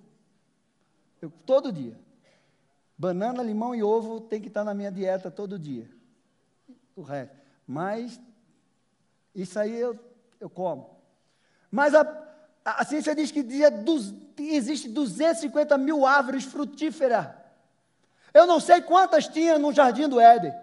eu 1.19 1.31
todo 1.47 1.71
dia. 1.71 1.99
Banana, 2.95 3.41
limão 3.41 3.73
e 3.73 3.81
ovo 3.81 4.21
tem 4.21 4.39
que 4.39 4.47
estar 4.47 4.63
na 4.63 4.75
minha 4.75 4.91
dieta 4.91 5.31
todo 5.31 5.57
dia. 5.57 5.89
O 6.95 7.01
resto. 7.01 7.35
Mas 7.65 8.21
isso 9.33 9.57
aí 9.57 9.75
eu, 9.75 9.99
eu 10.39 10.51
como. 10.51 10.99
Mas 11.71 11.95
a, 11.95 12.28
a, 12.63 12.85
ciência 12.85 13.15
diz 13.15 13.31
que 13.31 13.41
dia 13.41 13.71
dos, 13.71 14.13
existe 14.37 14.89
250 14.89 15.77
mil 15.77 16.05
árvores 16.05 16.43
frutíferas. 16.43 17.27
Eu 18.33 18.45
não 18.45 18.59
sei 18.59 18.81
quantas 18.81 19.27
tinha 19.27 19.57
no 19.57 19.73
jardim 19.73 20.07
do 20.07 20.19
Éden. 20.19 20.53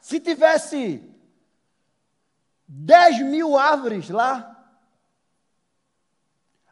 Se 0.00 0.20
tivesse 0.20 1.02
10 2.66 3.22
mil 3.22 3.58
árvores 3.58 4.08
lá, 4.08 4.46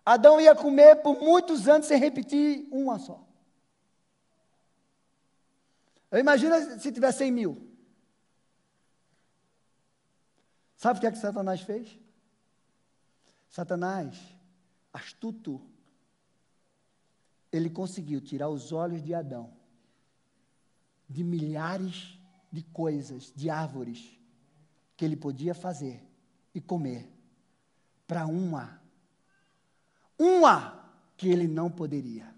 Adão 0.04 0.40
ia 0.40 0.54
comer 0.54 0.96
por 0.96 1.20
muitos 1.20 1.68
anos 1.68 1.86
sem 1.86 1.98
repetir 1.98 2.66
uma 2.70 2.98
só. 2.98 3.26
Imagina 6.12 6.78
se 6.78 6.90
tivesse 6.90 7.18
100 7.18 7.32
mil. 7.32 7.68
Sabe 10.76 10.98
o 10.98 11.00
que 11.00 11.06
é 11.06 11.10
que 11.10 11.18
Satanás 11.18 11.60
fez? 11.60 11.98
Satanás, 13.48 14.18
astuto, 14.92 15.60
ele 17.50 17.70
conseguiu 17.70 18.20
tirar 18.20 18.48
os 18.48 18.72
olhos 18.72 19.02
de 19.02 19.14
Adão 19.14 19.52
de 21.08 21.24
milhares 21.24 22.18
de 22.52 22.62
coisas, 22.62 23.32
de 23.34 23.48
árvores 23.48 24.18
que 24.96 25.04
ele 25.04 25.16
podia 25.16 25.54
fazer 25.54 26.02
e 26.54 26.60
comer, 26.60 27.10
para 28.06 28.26
uma 28.26 28.78
uma 30.18 30.84
que 31.16 31.28
ele 31.28 31.46
não 31.46 31.70
poderia. 31.70 32.34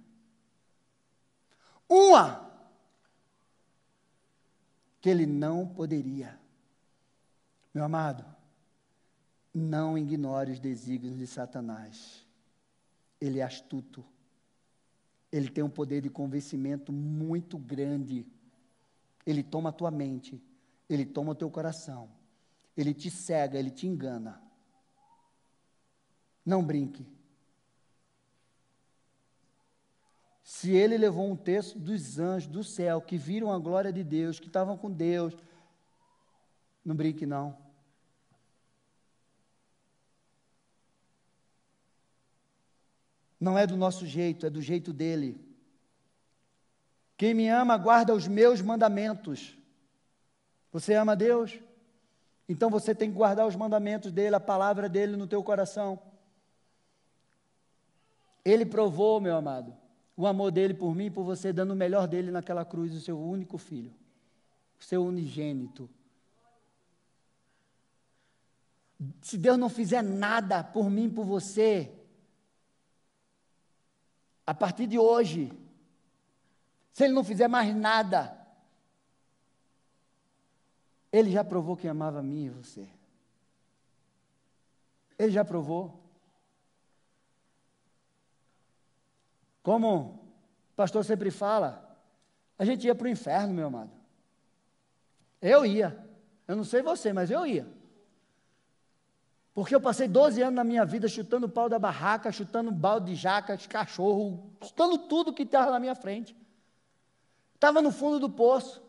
Uma 1.88 2.49
que 5.01 5.09
ele 5.09 5.27
não 5.27 5.66
poderia. 5.66 6.38
Meu 7.73 7.85
amado, 7.85 8.25
não 9.52 9.98
ignore 9.98 10.52
os 10.52 10.58
desígnios 10.58 11.18
de 11.18 11.26
Satanás. 11.26 12.24
Ele 13.20 13.40
é 13.40 13.42
astuto. 13.42 14.04
Ele 15.30 15.48
tem 15.48 15.62
um 15.62 15.70
poder 15.70 16.00
de 16.00 16.10
convencimento 16.10 16.92
muito 16.92 17.58
grande. 17.58 18.26
Ele 19.26 19.42
toma 19.42 19.70
a 19.70 19.72
tua 19.72 19.90
mente, 19.90 20.42
ele 20.88 21.04
toma 21.04 21.32
o 21.32 21.34
teu 21.34 21.50
coração, 21.50 22.08
ele 22.76 22.92
te 22.92 23.10
cega, 23.10 23.58
ele 23.58 23.70
te 23.70 23.86
engana. 23.86 24.42
Não 26.44 26.64
brinque. 26.64 27.06
Se 30.42 30.72
ele 30.72 30.98
levou 30.98 31.30
um 31.30 31.36
texto 31.36 31.78
dos 31.78 32.18
anjos 32.18 32.48
do 32.48 32.64
céu 32.64 33.00
que 33.00 33.16
viram 33.16 33.52
a 33.52 33.58
glória 33.58 33.92
de 33.92 34.02
Deus, 34.02 34.40
que 34.40 34.48
estavam 34.48 34.76
com 34.76 34.90
Deus, 34.90 35.36
não 36.84 36.96
brinque 36.96 37.24
não. 37.24 37.56
Não 43.40 43.59
é 43.59 43.66
do 43.66 43.76
nosso 43.76 44.07
jeito, 44.07 44.44
é 44.44 44.50
do 44.50 44.61
jeito 44.61 44.92
dele. 44.92 45.40
Quem 47.16 47.35
me 47.35 47.48
ama, 47.48 47.76
guarda 47.76 48.14
os 48.14 48.29
meus 48.29 48.61
mandamentos. 48.61 49.57
Você 50.72 50.94
ama 50.94 51.16
Deus? 51.16 51.59
Então 52.48 52.68
você 52.68 52.94
tem 52.94 53.11
que 53.11 53.16
guardar 53.16 53.46
os 53.46 53.57
mandamentos 53.57 54.12
dele, 54.12 54.37
a 54.37 54.40
palavra 54.40 54.88
dele 54.88 55.16
no 55.16 55.26
teu 55.26 55.42
coração. 55.42 56.00
Ele 58.44 58.66
provou, 58.66 59.20
meu 59.20 59.37
amado, 59.37 59.74
o 60.16 60.26
amor 60.26 60.50
dele 60.50 60.74
por 60.74 60.94
mim 60.94 61.07
e 61.07 61.11
por 61.11 61.24
você, 61.24 61.53
dando 61.53 61.72
o 61.72 61.76
melhor 61.76 62.09
dele 62.09 62.31
naquela 62.31 62.64
cruz, 62.64 62.94
o 62.94 63.00
seu 63.00 63.18
único 63.20 63.57
filho, 63.57 63.92
o 64.81 64.85
seu 64.85 65.05
unigênito. 65.05 65.88
Se 69.22 69.38
Deus 69.38 69.57
não 69.57 69.68
fizer 69.68 70.03
nada 70.03 70.64
por 70.64 70.90
mim 70.90 71.09
por 71.09 71.24
você, 71.24 71.99
a 74.50 74.54
partir 74.54 74.88
de 74.88 74.98
hoje, 74.98 75.52
se 76.92 77.04
Ele 77.04 77.12
não 77.12 77.22
fizer 77.22 77.46
mais 77.46 77.72
nada, 77.72 78.36
Ele 81.12 81.30
já 81.30 81.44
provou 81.44 81.76
que 81.76 81.86
amava 81.86 82.18
a 82.18 82.22
mim 82.22 82.46
e 82.46 82.50
você. 82.50 82.88
Ele 85.16 85.30
já 85.30 85.44
provou. 85.44 86.02
Como 89.62 90.20
o 90.72 90.74
pastor 90.74 91.04
sempre 91.04 91.30
fala, 91.30 91.96
a 92.58 92.64
gente 92.64 92.84
ia 92.84 92.94
para 92.96 93.06
o 93.06 93.08
inferno, 93.08 93.54
meu 93.54 93.68
amado. 93.68 93.92
Eu 95.40 95.64
ia. 95.64 95.96
Eu 96.48 96.56
não 96.56 96.64
sei 96.64 96.82
você, 96.82 97.12
mas 97.12 97.30
eu 97.30 97.46
ia. 97.46 97.72
Porque 99.61 99.75
eu 99.75 99.81
passei 99.81 100.09
12 100.09 100.40
anos 100.40 100.55
na 100.55 100.64
minha 100.64 100.87
vida 100.87 101.07
chutando 101.07 101.46
o 101.46 101.49
pau 101.51 101.68
da 101.68 101.79
barraca, 101.79 102.33
chutando 102.33 102.73
balde 102.73 103.12
de 103.12 103.14
jaca, 103.14 103.59
de 103.59 103.68
cachorro, 103.68 104.51
chutando 104.64 104.96
tudo 104.96 105.35
que 105.35 105.42
estava 105.42 105.70
na 105.70 105.79
minha 105.79 105.94
frente. 105.94 106.35
Estava 107.57 107.83
no 107.83 107.92
fundo 107.92 108.18
do 108.18 108.31
poço. 108.31 108.83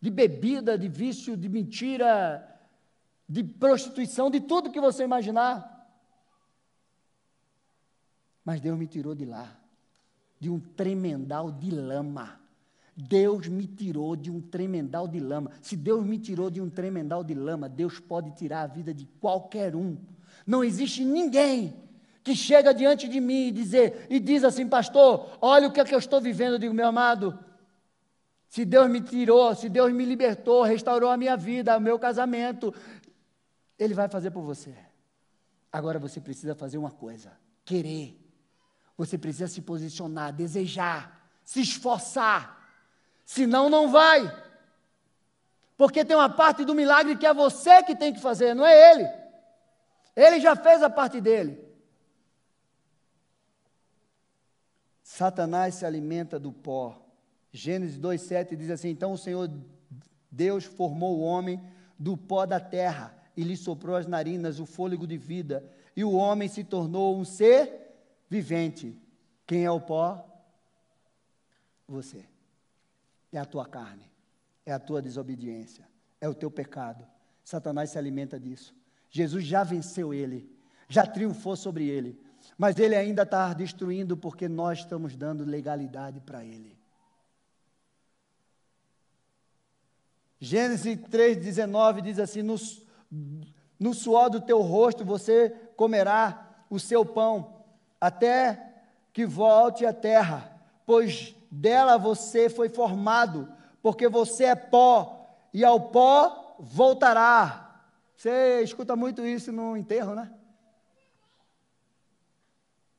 De 0.00 0.10
bebida, 0.10 0.76
de 0.76 0.88
vício, 0.88 1.36
de 1.36 1.48
mentira, 1.48 2.60
de 3.28 3.44
prostituição, 3.44 4.28
de 4.28 4.40
tudo 4.40 4.72
que 4.72 4.80
você 4.80 5.04
imaginar. 5.04 5.88
Mas 8.44 8.60
Deus 8.60 8.76
me 8.76 8.88
tirou 8.88 9.14
de 9.14 9.24
lá, 9.24 9.56
de 10.40 10.50
um 10.50 10.58
tremendal 10.58 11.52
de 11.52 11.70
lama. 11.70 12.40
Deus 13.00 13.46
me 13.46 13.64
tirou 13.64 14.16
de 14.16 14.28
um 14.28 14.40
tremendal 14.40 15.06
de 15.06 15.20
lama. 15.20 15.52
Se 15.62 15.76
Deus 15.76 16.04
me 16.04 16.18
tirou 16.18 16.50
de 16.50 16.60
um 16.60 16.68
tremendal 16.68 17.22
de 17.22 17.32
lama, 17.32 17.68
Deus 17.68 18.00
pode 18.00 18.32
tirar 18.32 18.62
a 18.62 18.66
vida 18.66 18.92
de 18.92 19.06
qualquer 19.20 19.76
um. 19.76 19.96
Não 20.44 20.64
existe 20.64 21.04
ninguém 21.04 21.74
que 22.24 22.34
chega 22.34 22.74
diante 22.74 23.06
de 23.06 23.20
mim 23.20 23.46
e 23.46 23.52
dizer 23.52 24.08
e 24.10 24.18
diz 24.18 24.42
assim, 24.42 24.66
pastor, 24.66 25.30
olha 25.40 25.68
o 25.68 25.72
que 25.72 25.78
é 25.78 25.84
que 25.84 25.94
eu 25.94 25.98
estou 25.98 26.20
vivendo, 26.20 26.54
eu 26.54 26.58
digo, 26.58 26.74
meu 26.74 26.88
amado, 26.88 27.38
se 28.48 28.64
Deus 28.64 28.90
me 28.90 29.00
tirou, 29.00 29.54
se 29.54 29.68
Deus 29.68 29.92
me 29.92 30.04
libertou, 30.04 30.64
restaurou 30.64 31.10
a 31.10 31.16
minha 31.16 31.36
vida, 31.36 31.78
o 31.78 31.80
meu 31.80 32.00
casamento, 32.00 32.74
Ele 33.78 33.94
vai 33.94 34.08
fazer 34.08 34.32
por 34.32 34.42
você. 34.42 34.74
Agora 35.70 36.00
você 36.00 36.20
precisa 36.20 36.52
fazer 36.56 36.78
uma 36.78 36.90
coisa: 36.90 37.30
querer. 37.64 38.18
Você 38.96 39.16
precisa 39.16 39.46
se 39.46 39.60
posicionar, 39.60 40.32
desejar, 40.32 41.30
se 41.44 41.60
esforçar. 41.60 42.57
Senão, 43.28 43.68
não 43.68 43.90
vai. 43.90 44.34
Porque 45.76 46.02
tem 46.02 46.16
uma 46.16 46.30
parte 46.30 46.64
do 46.64 46.74
milagre 46.74 47.14
que 47.14 47.26
é 47.26 47.34
você 47.34 47.82
que 47.82 47.94
tem 47.94 48.10
que 48.10 48.22
fazer, 48.22 48.54
não 48.54 48.64
é 48.64 48.92
ele. 48.92 49.06
Ele 50.16 50.40
já 50.40 50.56
fez 50.56 50.82
a 50.82 50.88
parte 50.88 51.20
dele. 51.20 51.62
Satanás 55.02 55.74
se 55.74 55.84
alimenta 55.84 56.40
do 56.40 56.50
pó. 56.50 56.98
Gênesis 57.52 58.00
2,7 58.00 58.56
diz 58.56 58.70
assim: 58.70 58.88
Então 58.88 59.12
o 59.12 59.18
Senhor 59.18 59.50
Deus 60.30 60.64
formou 60.64 61.18
o 61.18 61.22
homem 61.22 61.62
do 61.98 62.16
pó 62.16 62.46
da 62.46 62.58
terra 62.58 63.14
e 63.36 63.42
lhe 63.42 63.58
soprou 63.58 63.94
as 63.94 64.06
narinas 64.06 64.58
o 64.58 64.64
fôlego 64.64 65.06
de 65.06 65.18
vida, 65.18 65.70
e 65.94 66.02
o 66.02 66.12
homem 66.12 66.48
se 66.48 66.64
tornou 66.64 67.14
um 67.14 67.26
ser 67.26 67.94
vivente. 68.26 68.96
Quem 69.46 69.66
é 69.66 69.70
o 69.70 69.82
pó? 69.82 70.26
Você. 71.86 72.37
É 73.32 73.38
a 73.38 73.44
tua 73.44 73.66
carne. 73.66 74.10
É 74.64 74.72
a 74.72 74.78
tua 74.78 75.00
desobediência. 75.00 75.88
é 76.20 76.28
o 76.28 76.34
teu 76.34 76.50
pecado. 76.50 77.06
Satanás 77.44 77.90
se 77.90 77.98
alimenta 77.98 78.38
disso. 78.38 78.74
Jesus 79.10 79.44
já 79.44 79.62
venceu 79.62 80.12
ele, 80.12 80.50
já 80.88 81.06
triunfou 81.06 81.56
sobre 81.56 81.88
ele, 81.88 82.20
mas 82.56 82.78
ele 82.78 82.94
ainda 82.94 83.22
está 83.22 83.54
destruindo 83.54 84.16
porque 84.16 84.48
nós 84.48 84.80
estamos 84.80 85.16
dando 85.16 85.44
legalidade 85.44 86.20
para 86.20 86.44
ele. 86.44 86.78
Gênesis 90.40 90.96
3,19 90.96 92.02
diz 92.02 92.18
assim: 92.18 92.42
no, 92.42 92.56
no 93.78 93.94
suor 93.94 94.28
do 94.28 94.40
teu 94.40 94.60
rosto 94.60 95.04
você 95.04 95.50
comerá 95.76 96.64
o 96.68 96.78
seu 96.78 97.04
pão, 97.04 97.64
até 98.00 98.82
que 99.12 99.24
volte 99.24 99.86
à 99.86 99.92
terra, 99.92 100.60
pois 100.84 101.34
dela 101.50 101.96
você 101.96 102.48
foi 102.48 102.68
formado, 102.68 103.48
porque 103.82 104.08
você 104.08 104.44
é 104.44 104.54
pó, 104.54 105.36
e 105.52 105.64
ao 105.64 105.80
pó 105.90 106.56
voltará. 106.58 107.82
Você 108.16 108.62
escuta 108.62 108.96
muito 108.96 109.24
isso 109.24 109.52
no 109.52 109.76
enterro, 109.76 110.14
né? 110.14 110.30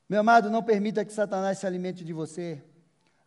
Meu 0.08 0.22
amado, 0.22 0.50
não 0.50 0.64
permita 0.64 1.06
que 1.06 1.14
Satanás 1.14 1.60
se 1.60 1.68
alimente 1.68 2.04
de 2.04 2.14
você. 2.14 2.64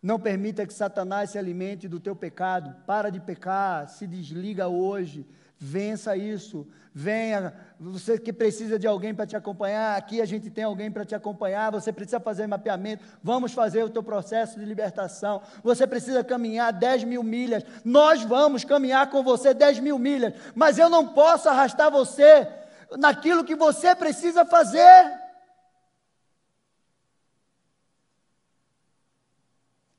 Não 0.03 0.19
permita 0.19 0.67
que 0.67 0.75
Satanás 0.75 1.31
se 1.31 1.39
alimente 1.39 1.87
do 1.87 2.01
teu 2.01 2.17
pecado. 2.17 2.75
Para 2.85 3.09
de 3.09 3.21
pecar, 3.21 3.89
se 3.89 4.05
desliga 4.05 4.67
hoje. 4.67 5.25
Vença 5.65 6.17
isso. 6.17 6.67
Venha. 6.93 7.55
Você 7.79 8.19
que 8.19 8.33
precisa 8.33 8.77
de 8.81 8.89
alguém 8.89 9.15
para 9.15 9.25
te 9.25 9.37
acompanhar, 9.37 9.97
aqui 9.97 10.21
a 10.21 10.25
gente 10.25 10.51
tem 10.51 10.65
alguém 10.65 10.91
para 10.91 11.05
te 11.05 11.15
acompanhar. 11.15 11.71
Você 11.71 11.93
precisa 11.93 12.19
fazer 12.19 12.49
mapeamento. 12.49 13.05
Vamos 13.23 13.53
fazer 13.53 13.85
o 13.85 13.89
teu 13.89 14.03
processo 14.03 14.59
de 14.59 14.65
libertação. 14.65 15.41
Você 15.63 15.87
precisa 15.87 16.25
caminhar 16.25 16.73
10 16.73 17.05
mil 17.05 17.23
milhas. 17.23 17.63
Nós 17.85 18.25
vamos 18.25 18.65
caminhar 18.65 19.09
com 19.09 19.23
você 19.23 19.55
10 19.55 19.79
mil 19.79 20.01
milhas. 20.01 20.35
Mas 20.53 20.79
eu 20.79 20.91
não 20.91 21.07
posso 21.15 21.49
arrastar 21.49 21.93
você 21.93 22.49
naquilo 22.99 23.45
que 23.45 23.55
você 23.55 23.95
precisa 23.95 24.45
fazer. 24.45 25.13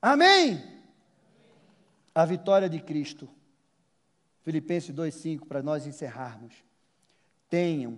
Amém? 0.01 0.61
A 2.13 2.25
vitória 2.25 2.67
de 2.67 2.81
Cristo. 2.81 3.29
Filipenses 4.43 4.93
2,5, 4.93 5.47
para 5.47 5.63
nós 5.63 5.87
encerrarmos. 5.87 6.53
Tenham 7.49 7.97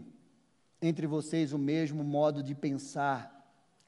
entre 0.81 1.07
vocês 1.07 1.53
o 1.53 1.57
mesmo 1.57 2.03
modo 2.03 2.43
de 2.43 2.53
pensar, 2.53 3.31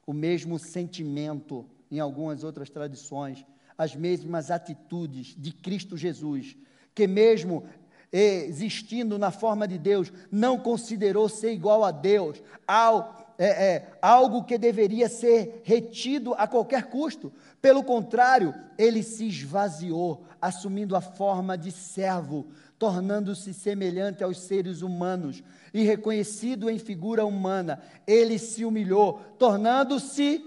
o 0.06 0.12
mesmo 0.12 0.58
sentimento, 0.58 1.64
em 1.90 2.00
algumas 2.00 2.42
outras 2.42 2.68
tradições, 2.68 3.46
as 3.76 3.94
mesmas 3.94 4.50
atitudes 4.50 5.36
de 5.38 5.52
Cristo 5.52 5.96
Jesus, 5.96 6.56
que 6.94 7.06
mesmo 7.06 7.64
existindo 8.10 9.18
na 9.18 9.30
forma 9.30 9.68
de 9.68 9.78
Deus, 9.78 10.12
não 10.30 10.58
considerou 10.58 11.28
ser 11.28 11.52
igual 11.52 11.84
a 11.84 11.90
Deus, 11.90 12.42
ao 12.66 13.27
é, 13.38 13.46
é, 13.46 13.92
algo 14.02 14.42
que 14.42 14.58
deveria 14.58 15.08
ser 15.08 15.62
retido 15.64 16.34
a 16.34 16.48
qualquer 16.48 16.86
custo. 16.86 17.32
Pelo 17.62 17.84
contrário, 17.84 18.52
ele 18.76 19.00
se 19.02 19.28
esvaziou, 19.28 20.24
assumindo 20.42 20.96
a 20.96 21.00
forma 21.00 21.56
de 21.56 21.70
servo, 21.70 22.48
tornando-se 22.76 23.54
semelhante 23.54 24.24
aos 24.24 24.40
seres 24.40 24.82
humanos 24.82 25.42
e 25.72 25.84
reconhecido 25.84 26.68
em 26.68 26.78
figura 26.78 27.24
humana, 27.24 27.80
ele 28.06 28.38
se 28.38 28.64
humilhou, 28.64 29.20
tornando-se 29.38 30.44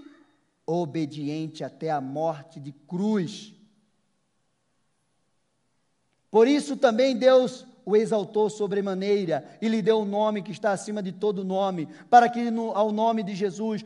obediente 0.66 1.64
até 1.64 1.90
a 1.90 2.00
morte 2.00 2.60
de 2.60 2.72
cruz. 2.72 3.54
Por 6.30 6.46
isso 6.46 6.76
também 6.76 7.16
Deus 7.16 7.66
o 7.84 7.96
exaltou 7.96 8.48
sobremaneira 8.48 9.44
e 9.60 9.68
lhe 9.68 9.82
deu 9.82 9.98
o 9.98 10.02
um 10.02 10.06
nome 10.06 10.42
que 10.42 10.52
está 10.52 10.72
acima 10.72 11.02
de 11.02 11.12
todo 11.12 11.44
nome, 11.44 11.88
para 12.08 12.28
que 12.28 12.50
no, 12.50 12.72
ao 12.72 12.92
nome 12.92 13.22
de 13.22 13.34
Jesus 13.34 13.84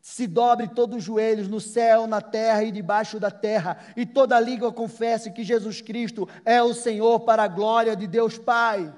se 0.00 0.26
dobre 0.26 0.68
todos 0.68 0.98
os 0.98 1.04
joelhos 1.04 1.48
no 1.48 1.60
céu, 1.60 2.06
na 2.06 2.20
terra 2.20 2.62
e 2.62 2.72
debaixo 2.72 3.20
da 3.20 3.30
terra, 3.30 3.78
e 3.96 4.06
toda 4.06 4.40
língua 4.40 4.72
confesse 4.72 5.30
que 5.30 5.44
Jesus 5.44 5.80
Cristo 5.80 6.28
é 6.44 6.62
o 6.62 6.72
Senhor 6.72 7.20
para 7.20 7.42
a 7.42 7.48
glória 7.48 7.94
de 7.94 8.06
Deus 8.06 8.38
Pai. 8.38 8.92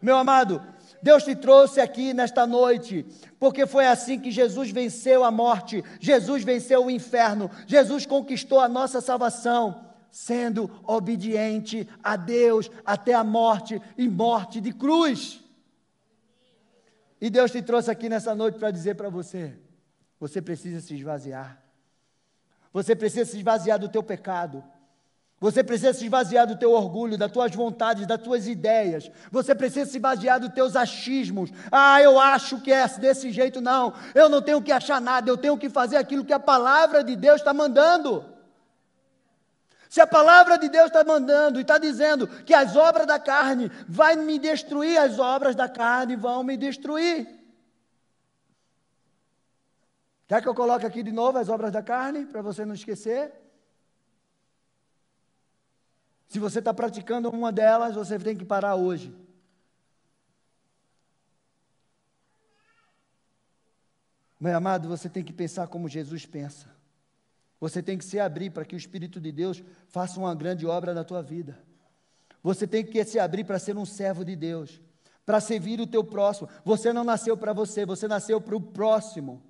Meu 0.00 0.16
amado, 0.16 0.62
Deus 1.02 1.24
te 1.24 1.34
trouxe 1.34 1.80
aqui 1.80 2.14
nesta 2.14 2.46
noite, 2.46 3.04
porque 3.38 3.66
foi 3.66 3.86
assim 3.86 4.18
que 4.18 4.30
Jesus 4.30 4.70
venceu 4.70 5.24
a 5.24 5.30
morte, 5.30 5.82
Jesus 5.98 6.44
venceu 6.44 6.86
o 6.86 6.90
inferno, 6.90 7.50
Jesus 7.66 8.06
conquistou 8.06 8.60
a 8.60 8.68
nossa 8.68 9.00
salvação 9.00 9.89
sendo 10.10 10.70
obediente 10.86 11.88
a 12.02 12.16
Deus 12.16 12.70
até 12.84 13.14
a 13.14 13.24
morte 13.24 13.80
e 13.96 14.08
morte 14.08 14.60
de 14.60 14.72
cruz. 14.72 15.42
E 17.20 17.28
Deus 17.28 17.50
te 17.50 17.60
trouxe 17.60 17.90
aqui 17.90 18.08
nessa 18.08 18.34
noite 18.34 18.58
para 18.58 18.70
dizer 18.70 18.94
para 18.94 19.08
você: 19.08 19.56
você 20.18 20.40
precisa 20.40 20.80
se 20.80 20.94
esvaziar. 20.94 21.62
Você 22.72 22.94
precisa 22.94 23.24
se 23.24 23.36
esvaziar 23.36 23.78
do 23.78 23.88
teu 23.88 24.02
pecado. 24.02 24.62
Você 25.40 25.64
precisa 25.64 25.94
se 25.94 26.04
esvaziar 26.04 26.46
do 26.46 26.56
teu 26.56 26.70
orgulho, 26.72 27.16
das 27.16 27.32
tuas 27.32 27.54
vontades, 27.54 28.06
das 28.06 28.20
tuas 28.20 28.46
ideias. 28.46 29.10
Você 29.30 29.54
precisa 29.54 29.90
se 29.90 29.96
esvaziar 29.96 30.38
dos 30.38 30.50
teus 30.50 30.76
achismos. 30.76 31.50
Ah, 31.72 32.00
eu 32.02 32.20
acho 32.20 32.60
que 32.60 32.70
é 32.70 32.86
desse 32.86 33.30
jeito. 33.30 33.58
Não, 33.58 33.94
eu 34.14 34.28
não 34.28 34.42
tenho 34.42 34.60
que 34.60 34.70
achar 34.70 35.00
nada, 35.00 35.30
eu 35.30 35.38
tenho 35.38 35.56
que 35.56 35.70
fazer 35.70 35.96
aquilo 35.96 36.26
que 36.26 36.32
a 36.34 36.38
palavra 36.38 37.02
de 37.02 37.16
Deus 37.16 37.40
está 37.40 37.54
mandando. 37.54 38.24
Se 39.90 40.00
a 40.00 40.06
palavra 40.06 40.56
de 40.56 40.68
Deus 40.68 40.86
está 40.86 41.02
mandando 41.02 41.58
e 41.58 41.62
está 41.62 41.76
dizendo 41.76 42.28
que 42.44 42.54
as 42.54 42.76
obras 42.76 43.08
da 43.08 43.18
carne 43.18 43.68
vai 43.88 44.14
me 44.14 44.38
destruir, 44.38 44.96
as 44.96 45.18
obras 45.18 45.56
da 45.56 45.68
carne 45.68 46.14
vão 46.14 46.44
me 46.44 46.56
destruir. 46.56 47.26
Quer 50.28 50.40
que 50.40 50.48
eu 50.48 50.54
coloque 50.54 50.86
aqui 50.86 51.02
de 51.02 51.10
novo 51.10 51.38
as 51.38 51.48
obras 51.48 51.72
da 51.72 51.82
carne, 51.82 52.24
para 52.24 52.40
você 52.40 52.64
não 52.64 52.72
esquecer? 52.72 53.32
Se 56.28 56.38
você 56.38 56.60
está 56.60 56.72
praticando 56.72 57.28
uma 57.28 57.50
delas, 57.50 57.96
você 57.96 58.16
tem 58.16 58.36
que 58.36 58.44
parar 58.44 58.76
hoje. 58.76 59.12
Meu 64.38 64.56
amado, 64.56 64.88
você 64.88 65.08
tem 65.08 65.24
que 65.24 65.32
pensar 65.32 65.66
como 65.66 65.88
Jesus 65.88 66.24
pensa. 66.26 66.79
Você 67.60 67.82
tem 67.82 67.98
que 67.98 68.04
se 68.04 68.18
abrir 68.18 68.50
para 68.50 68.64
que 68.64 68.74
o 68.74 68.78
Espírito 68.78 69.20
de 69.20 69.30
Deus 69.30 69.62
faça 69.88 70.18
uma 70.18 70.34
grande 70.34 70.66
obra 70.66 70.94
na 70.94 71.04
tua 71.04 71.22
vida. 71.22 71.62
Você 72.42 72.66
tem 72.66 72.82
que 72.82 73.04
se 73.04 73.18
abrir 73.18 73.44
para 73.44 73.58
ser 73.58 73.76
um 73.76 73.84
servo 73.84 74.24
de 74.24 74.34
Deus, 74.34 74.80
para 75.26 75.40
servir 75.40 75.78
o 75.78 75.86
teu 75.86 76.02
próximo. 76.02 76.48
Você 76.64 76.90
não 76.90 77.04
nasceu 77.04 77.36
para 77.36 77.52
você, 77.52 77.84
você 77.84 78.08
nasceu 78.08 78.40
para 78.40 78.56
o 78.56 78.60
próximo. 78.60 79.42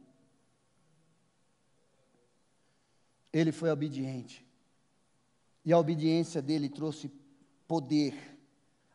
Ele 3.33 3.53
foi 3.53 3.71
obediente. 3.71 4.45
E 5.65 5.73
a 5.73 5.79
obediência 5.79 6.43
dele 6.43 6.69
trouxe 6.69 7.13
poder, 7.69 8.15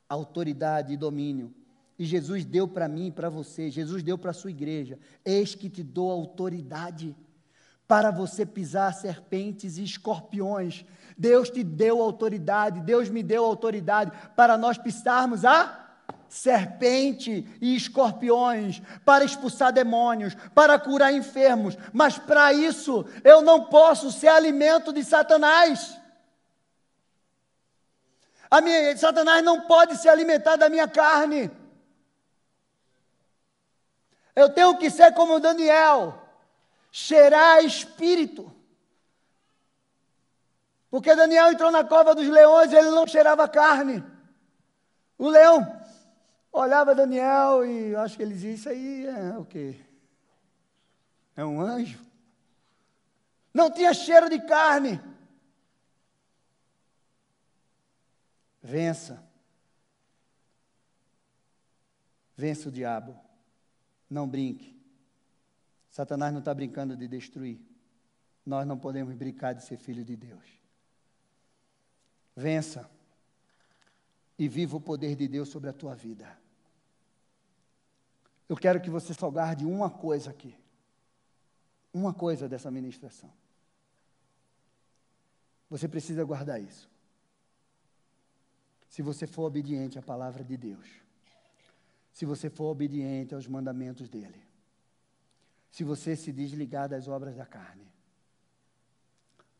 autoridade 0.10 0.92
e 0.92 0.98
domínio. 0.98 1.56
E 1.98 2.04
Jesus 2.04 2.44
deu 2.44 2.68
para 2.68 2.90
mim 2.90 3.08
e 3.08 3.12
para 3.12 3.30
você, 3.30 3.72
Jesus 3.72 4.04
deu 4.04 4.18
para 4.18 4.32
a 4.32 4.34
sua 4.34 4.50
igreja. 4.50 5.00
Eis 5.24 5.56
que 5.56 5.70
te 5.70 5.82
dou 5.82 6.12
autoridade 6.12 7.16
para 7.88 8.12
você 8.12 8.46
pisar 8.46 8.94
serpentes 8.94 9.78
e 9.78 9.84
escorpiões. 9.84 10.86
Deus 11.18 11.50
te 11.50 11.64
deu 11.64 12.02
autoridade, 12.02 12.82
Deus 12.82 13.10
me 13.10 13.24
deu 13.24 13.46
autoridade 13.46 14.12
para 14.36 14.58
nós 14.58 14.78
pisarmos 14.78 15.46
a 15.46 15.84
serpente 16.28 17.48
e 17.62 17.76
escorpiões, 17.76 18.82
para 19.06 19.24
expulsar 19.24 19.72
demônios, 19.72 20.36
para 20.54 20.78
curar 20.78 21.14
enfermos, 21.14 21.78
mas 21.94 22.18
para 22.18 22.52
isso 22.52 23.06
eu 23.24 23.42
não 23.42 23.66
posso 23.66 24.12
ser 24.12 24.28
alimento 24.28 24.92
de 24.92 25.04
Satanás. 25.04 25.98
A 28.50 28.60
minha, 28.60 28.96
Satanás 28.98 29.44
não 29.44 29.62
pode 29.62 29.98
se 29.98 30.10
alimentar 30.10 30.56
da 30.56 30.70
minha 30.70 30.88
carne. 30.88 31.50
Eu 34.36 34.50
tenho 34.50 34.78
que 34.78 34.90
ser 34.90 35.14
como 35.14 35.40
Daniel 35.40 36.25
cheirar 36.96 37.62
espírito. 37.66 38.50
Porque 40.90 41.14
Daniel 41.14 41.52
entrou 41.52 41.70
na 41.70 41.84
cova 41.84 42.16
dos 42.16 42.26
leões 42.26 42.72
e 42.72 42.76
ele 42.78 42.90
não 42.92 43.06
cheirava 43.06 43.50
carne. 43.50 44.02
O 45.18 45.28
leão 45.28 45.60
olhava 46.54 46.96
Daniel 46.96 47.66
e 47.66 47.94
acho 47.98 48.16
que 48.16 48.24
ele 48.24 48.34
dizia: 48.34 48.54
Isso 48.54 48.70
aí 48.70 49.06
é 49.06 49.38
o 49.38 49.44
quê? 49.44 49.78
É 51.36 51.44
um 51.44 51.60
anjo? 51.60 52.00
Não 53.54 53.70
tinha 53.70 53.94
cheiro 53.94 54.30
de 54.30 54.40
carne. 54.40 55.02
Vença. 58.64 59.22
Vença 62.38 62.70
o 62.70 62.72
diabo. 62.72 63.20
Não 64.10 64.26
brinque. 64.26 64.75
Satanás 65.96 66.34
não 66.34 66.40
está 66.40 66.54
brincando 66.54 66.94
de 66.98 67.08
destruir. 67.08 67.58
Nós 68.46 68.68
não 68.68 68.78
podemos 68.78 69.16
brincar 69.16 69.54
de 69.54 69.64
ser 69.64 69.78
filho 69.78 70.04
de 70.04 70.18
Deus. 70.18 70.44
Vença. 72.36 72.92
e 74.38 74.50
viva 74.50 74.76
o 74.76 74.82
poder 74.82 75.16
de 75.16 75.26
Deus 75.30 75.48
sobre 75.48 75.70
a 75.70 75.74
tua 75.74 75.96
vida. 75.96 76.38
Eu 78.50 78.58
quero 78.58 78.82
que 78.82 78.90
você 78.90 79.14
só 79.14 79.32
guarde 79.32 79.66
uma 79.66 79.90
coisa 79.90 80.32
aqui. 80.32 80.54
Uma 81.94 82.14
coisa 82.14 82.50
dessa 82.50 82.70
ministração. 82.70 83.32
Você 85.70 85.88
precisa 85.88 86.26
guardar 86.26 86.62
isso. 86.62 86.90
Se 88.90 89.02
você 89.02 89.26
for 89.26 89.44
obediente 89.44 89.98
à 89.98 90.02
palavra 90.02 90.44
de 90.44 90.58
Deus, 90.58 90.90
se 92.12 92.26
você 92.26 92.50
for 92.50 92.66
obediente 92.66 93.34
aos 93.34 93.48
mandamentos 93.48 94.10
dele, 94.10 94.45
se 95.76 95.84
você 95.84 96.16
se 96.16 96.32
desligar 96.32 96.88
das 96.88 97.06
obras 97.06 97.36
da 97.36 97.46
carne, 97.46 97.86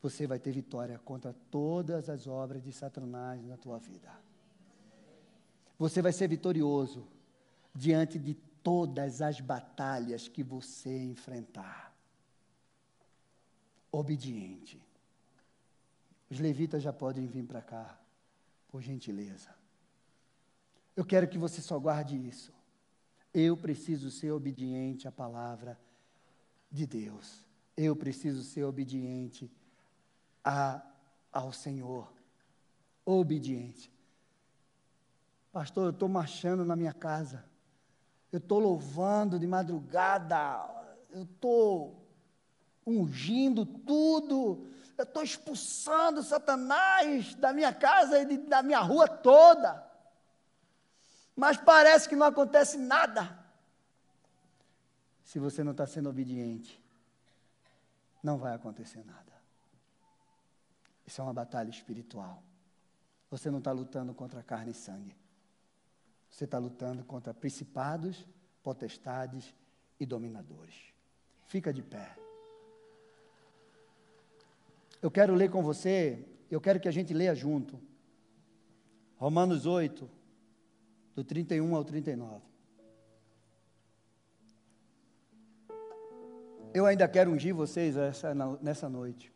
você 0.00 0.26
vai 0.26 0.38
ter 0.38 0.50
vitória 0.50 0.98
contra 1.00 1.34
todas 1.50 2.08
as 2.08 2.26
obras 2.26 2.64
de 2.64 2.72
Satanás 2.72 3.44
na 3.44 3.58
tua 3.58 3.78
vida. 3.78 4.10
Você 5.78 6.00
vai 6.00 6.14
ser 6.14 6.26
vitorioso 6.26 7.06
diante 7.74 8.18
de 8.18 8.32
todas 8.32 9.20
as 9.20 9.42
batalhas 9.42 10.26
que 10.26 10.42
você 10.42 11.04
enfrentar. 11.04 11.94
Obediente. 13.92 14.82
Os 16.30 16.40
levitas 16.40 16.82
já 16.82 16.94
podem 16.94 17.26
vir 17.26 17.44
para 17.44 17.60
cá, 17.60 18.00
por 18.68 18.80
gentileza. 18.80 19.54
Eu 20.96 21.04
quero 21.04 21.28
que 21.28 21.36
você 21.36 21.60
só 21.60 21.78
guarde 21.78 22.16
isso. 22.16 22.54
Eu 23.34 23.54
preciso 23.54 24.10
ser 24.10 24.30
obediente 24.30 25.06
à 25.06 25.12
palavra 25.12 25.78
de 26.76 26.86
Deus. 26.86 27.44
Eu 27.76 27.96
preciso 27.96 28.42
ser 28.42 28.64
obediente 28.64 29.50
a, 30.44 30.82
ao 31.32 31.52
Senhor. 31.52 32.12
Obediente. 33.04 33.92
Pastor, 35.52 35.86
eu 35.86 35.90
estou 35.90 36.08
marchando 36.08 36.64
na 36.64 36.76
minha 36.76 36.92
casa. 36.92 37.44
Eu 38.30 38.38
estou 38.38 38.58
louvando 38.58 39.38
de 39.38 39.46
madrugada. 39.46 40.68
Eu 41.10 41.22
estou 41.22 42.06
ungindo 42.86 43.64
tudo 43.66 44.66
eu 44.96 45.04
estou 45.04 45.22
expulsando 45.22 46.22
Satanás 46.22 47.34
da 47.34 47.52
minha 47.52 47.72
casa 47.72 48.18
e 48.20 48.24
de, 48.24 48.38
da 48.38 48.62
minha 48.62 48.80
rua 48.80 49.06
toda. 49.06 49.84
Mas 51.34 51.58
parece 51.58 52.08
que 52.08 52.16
não 52.16 52.26
acontece 52.26 52.78
nada. 52.78 53.45
Se 55.26 55.40
você 55.40 55.64
não 55.64 55.72
está 55.72 55.84
sendo 55.88 56.08
obediente, 56.08 56.80
não 58.22 58.38
vai 58.38 58.54
acontecer 58.54 59.04
nada. 59.04 59.32
Isso 61.04 61.20
é 61.20 61.24
uma 61.24 61.34
batalha 61.34 61.68
espiritual. 61.68 62.40
Você 63.28 63.50
não 63.50 63.58
está 63.58 63.72
lutando 63.72 64.14
contra 64.14 64.40
carne 64.40 64.70
e 64.70 64.74
sangue. 64.74 65.16
Você 66.30 66.44
está 66.44 66.58
lutando 66.58 67.04
contra 67.04 67.34
principados, 67.34 68.24
potestades 68.62 69.52
e 69.98 70.06
dominadores. 70.06 70.94
Fica 71.48 71.72
de 71.72 71.82
pé. 71.82 72.16
Eu 75.02 75.10
quero 75.10 75.34
ler 75.34 75.50
com 75.50 75.60
você, 75.60 76.24
eu 76.48 76.60
quero 76.60 76.78
que 76.78 76.88
a 76.88 76.92
gente 76.92 77.12
leia 77.12 77.34
junto. 77.34 77.80
Romanos 79.16 79.66
8, 79.66 80.08
do 81.16 81.24
31 81.24 81.74
ao 81.74 81.84
39. 81.84 82.55
Eu 86.76 86.84
ainda 86.84 87.08
quero 87.08 87.30
ungir 87.30 87.54
vocês 87.54 87.96
essa, 87.96 88.34
nessa 88.60 88.86
noite. 88.86 89.32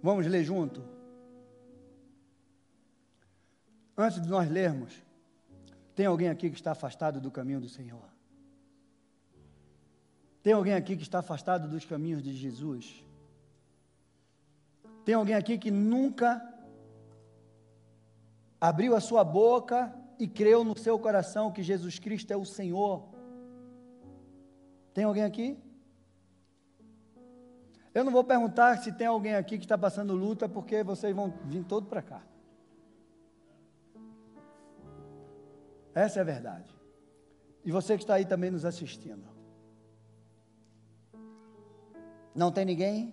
Vamos 0.00 0.24
ler 0.24 0.44
junto? 0.44 0.84
Antes 3.98 4.22
de 4.22 4.28
nós 4.28 4.48
lermos, 4.48 4.92
tem 5.96 6.06
alguém 6.06 6.28
aqui 6.28 6.48
que 6.48 6.54
está 6.54 6.70
afastado 6.70 7.20
do 7.20 7.28
caminho 7.28 7.60
do 7.60 7.68
Senhor? 7.68 8.04
Tem 10.44 10.52
alguém 10.52 10.74
aqui 10.74 10.96
que 10.96 11.02
está 11.02 11.18
afastado 11.18 11.66
dos 11.66 11.84
caminhos 11.84 12.22
de 12.22 12.32
Jesus? 12.32 13.04
Tem 15.04 15.16
alguém 15.16 15.34
aqui 15.34 15.58
que 15.58 15.72
nunca 15.72 16.40
abriu 18.60 18.94
a 18.94 19.00
sua 19.00 19.24
boca 19.24 19.92
e 20.20 20.28
creu 20.28 20.62
no 20.62 20.78
seu 20.78 20.96
coração 21.00 21.50
que 21.50 21.64
Jesus 21.64 21.98
Cristo 21.98 22.32
é 22.32 22.36
o 22.36 22.44
Senhor? 22.44 23.09
Tem 24.92 25.04
alguém 25.04 25.24
aqui? 25.24 25.58
Eu 27.92 28.04
não 28.04 28.12
vou 28.12 28.22
perguntar 28.22 28.78
se 28.78 28.92
tem 28.92 29.06
alguém 29.06 29.34
aqui 29.34 29.58
que 29.58 29.64
está 29.64 29.76
passando 29.76 30.14
luta, 30.14 30.48
porque 30.48 30.82
vocês 30.82 31.14
vão 31.14 31.30
vir 31.44 31.64
todo 31.64 31.86
para 31.86 32.02
cá. 32.02 32.22
Essa 35.94 36.20
é 36.20 36.22
a 36.22 36.24
verdade. 36.24 36.72
E 37.64 37.72
você 37.72 37.96
que 37.96 38.04
está 38.04 38.14
aí 38.14 38.24
também 38.24 38.50
nos 38.50 38.64
assistindo. 38.64 39.28
Não 42.34 42.52
tem 42.52 42.64
ninguém? 42.64 43.12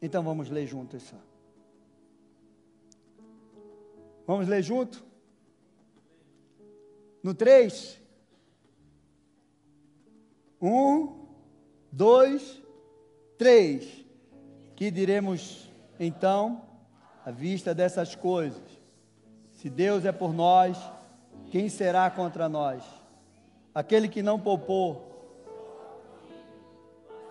Então 0.00 0.22
vamos 0.22 0.50
ler 0.50 0.66
junto 0.66 0.96
isso. 0.96 1.16
Vamos 4.26 4.46
ler 4.46 4.62
junto? 4.62 5.04
No 7.22 7.34
3. 7.34 7.99
Um, 10.60 11.26
dois, 11.90 12.60
três. 13.38 14.04
Que 14.76 14.90
diremos 14.90 15.70
então, 15.98 16.62
à 17.24 17.30
vista 17.30 17.74
dessas 17.74 18.14
coisas? 18.14 18.62
Se 19.52 19.68
Deus 19.68 20.04
é 20.04 20.12
por 20.12 20.32
nós, 20.32 20.78
quem 21.50 21.68
será 21.68 22.10
contra 22.10 22.48
nós? 22.48 22.82
Aquele 23.74 24.08
que 24.08 24.22
não 24.22 24.40
poupou 24.40 25.10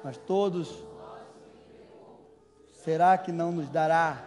mas 0.04 0.18
todos, 0.18 0.84
será 2.84 3.18
que 3.18 3.32
não 3.32 3.52
nos 3.52 3.70
dará 3.70 4.24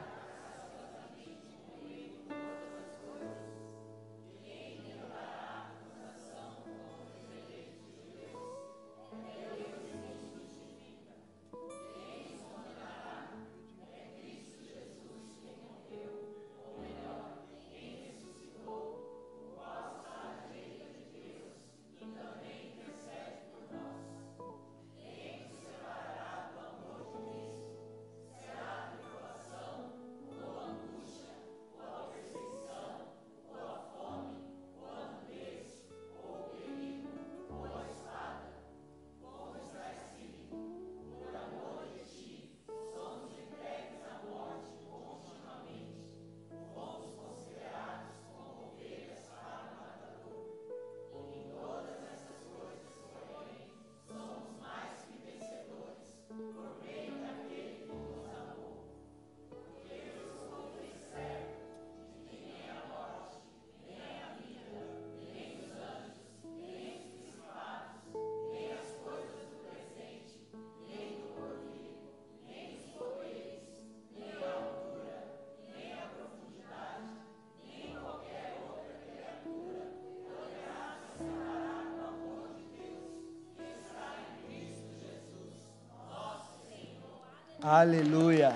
Aleluia. 87.65 88.53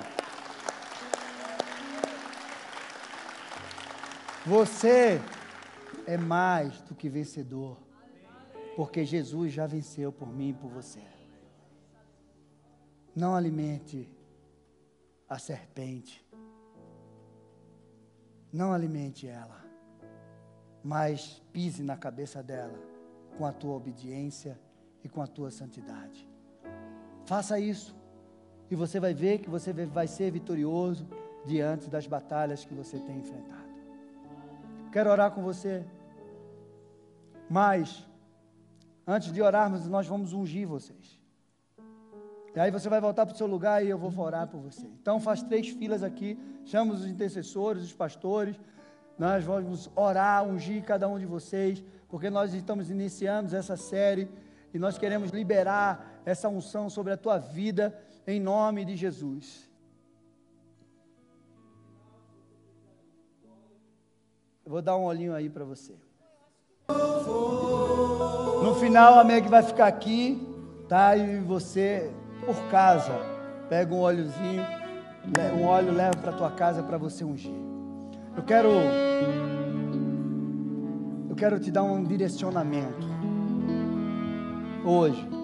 Você 4.44 5.20
é 6.08 6.16
mais 6.16 6.80
do 6.82 6.92
que 6.92 7.08
vencedor, 7.08 7.78
porque 8.74 9.04
Jesus 9.04 9.52
já 9.52 9.64
venceu 9.64 10.10
por 10.10 10.26
mim 10.26 10.48
e 10.48 10.54
por 10.54 10.68
você. 10.70 11.04
Não 13.14 13.36
alimente 13.36 14.12
a 15.28 15.38
serpente, 15.38 16.26
Não 18.52 18.72
alimente 18.72 19.28
ela, 19.28 19.64
mas 20.82 21.42
pise 21.52 21.82
na 21.82 21.96
cabeça 21.96 22.42
dela 22.42 22.78
com 23.36 23.44
a 23.44 23.52
tua 23.52 23.74
obediência 23.74 24.58
e 25.04 25.08
com 25.08 25.20
a 25.20 25.26
tua 25.26 25.50
santidade. 25.50 26.28
Faça 27.26 27.60
isso 27.60 27.94
e 28.70 28.74
você 28.74 28.98
vai 28.98 29.14
ver 29.14 29.38
que 29.38 29.48
você 29.48 29.72
vai 29.72 30.06
ser 30.06 30.30
vitorioso 30.30 31.06
diante 31.44 31.88
das 31.88 32.06
batalhas 32.06 32.64
que 32.64 32.74
você 32.74 32.98
tem 32.98 33.18
enfrentado. 33.18 33.66
Quero 34.90 35.10
orar 35.10 35.30
com 35.30 35.42
você, 35.42 35.84
mas 37.48 38.06
antes 39.06 39.32
de 39.32 39.40
orarmos, 39.40 39.86
nós 39.86 40.06
vamos 40.06 40.32
ungir 40.32 40.66
vocês. 40.66 41.16
E 42.54 42.58
aí 42.58 42.70
você 42.70 42.88
vai 42.88 43.00
voltar 43.00 43.26
para 43.26 43.34
o 43.34 43.36
seu 43.36 43.46
lugar 43.46 43.84
e 43.84 43.90
eu 43.90 43.98
vou 43.98 44.10
orar 44.24 44.48
por 44.48 44.58
você. 44.58 44.86
Então 45.00 45.20
faz 45.20 45.42
três 45.42 45.68
filas 45.68 46.02
aqui, 46.02 46.38
chama 46.64 46.94
os 46.94 47.06
intercessores, 47.06 47.84
os 47.84 47.92
pastores. 47.92 48.58
Nós 49.18 49.44
vamos 49.44 49.90
orar, 49.94 50.42
ungir 50.42 50.82
cada 50.82 51.06
um 51.06 51.18
de 51.18 51.26
vocês, 51.26 51.84
porque 52.08 52.30
nós 52.30 52.54
estamos 52.54 52.90
iniciando 52.90 53.54
essa 53.54 53.76
série 53.76 54.28
e 54.72 54.78
nós 54.78 54.96
queremos 54.96 55.30
liberar 55.30 56.20
essa 56.24 56.48
unção 56.48 56.88
sobre 56.88 57.12
a 57.12 57.16
tua 57.16 57.38
vida 57.38 57.94
em 58.26 58.40
nome 58.40 58.84
de 58.84 58.96
Jesus. 58.96 59.70
Eu 64.64 64.72
vou 64.72 64.82
dar 64.82 64.96
um 64.96 65.04
olhinho 65.04 65.32
aí 65.32 65.48
para 65.48 65.64
você. 65.64 65.94
No 68.62 68.74
final 68.74 69.18
a 69.18 69.24
Meg 69.24 69.48
vai 69.48 69.62
ficar 69.62 69.86
aqui, 69.86 70.40
tá? 70.88 71.16
E 71.16 71.38
você 71.40 72.10
por 72.44 72.56
casa. 72.68 73.12
Pega 73.68 73.94
um 73.94 74.00
óleozinho, 74.00 74.64
um 75.56 75.64
óleo 75.64 75.92
leva 75.92 76.16
para 76.16 76.32
tua 76.32 76.50
casa 76.50 76.82
para 76.82 76.98
você 76.98 77.24
ungir. 77.24 77.54
Eu 78.36 78.42
quero 78.42 78.70
eu 81.28 81.36
quero 81.36 81.60
te 81.60 81.70
dar 81.70 81.82
um 81.82 82.02
direcionamento 82.02 83.06
hoje. 84.84 85.35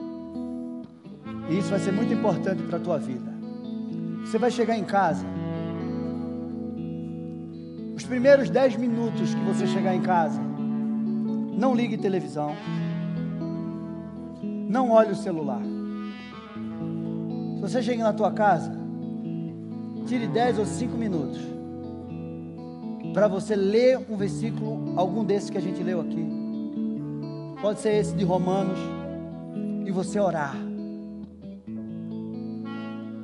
E 1.52 1.58
isso 1.58 1.68
vai 1.68 1.78
ser 1.78 1.92
muito 1.92 2.12
importante 2.14 2.62
para 2.62 2.78
a 2.78 2.80
tua 2.80 2.98
vida. 2.98 3.30
Você 4.24 4.38
vai 4.38 4.50
chegar 4.50 4.78
em 4.78 4.84
casa. 4.84 5.26
Os 7.94 8.04
primeiros 8.04 8.48
dez 8.48 8.74
minutos 8.74 9.34
que 9.34 9.40
você 9.44 9.66
chegar 9.66 9.94
em 9.94 10.00
casa, 10.00 10.40
não 11.58 11.74
ligue 11.74 11.98
televisão. 11.98 12.56
Não 14.42 14.90
olhe 14.92 15.12
o 15.12 15.16
celular. 15.16 15.60
Se 17.56 17.60
você 17.60 17.82
chega 17.82 18.02
na 18.02 18.14
tua 18.14 18.32
casa, 18.32 18.72
tire 20.06 20.26
10 20.26 20.58
ou 20.58 20.64
5 20.64 20.96
minutos 20.96 21.38
para 23.12 23.28
você 23.28 23.54
ler 23.54 24.00
um 24.08 24.16
versículo, 24.16 24.94
algum 24.96 25.22
desses 25.22 25.50
que 25.50 25.58
a 25.58 25.60
gente 25.60 25.82
leu 25.82 26.00
aqui. 26.00 26.26
Pode 27.60 27.80
ser 27.80 27.96
esse 27.96 28.14
de 28.14 28.24
Romanos, 28.24 28.78
e 29.84 29.90
você 29.90 30.18
orar. 30.18 30.71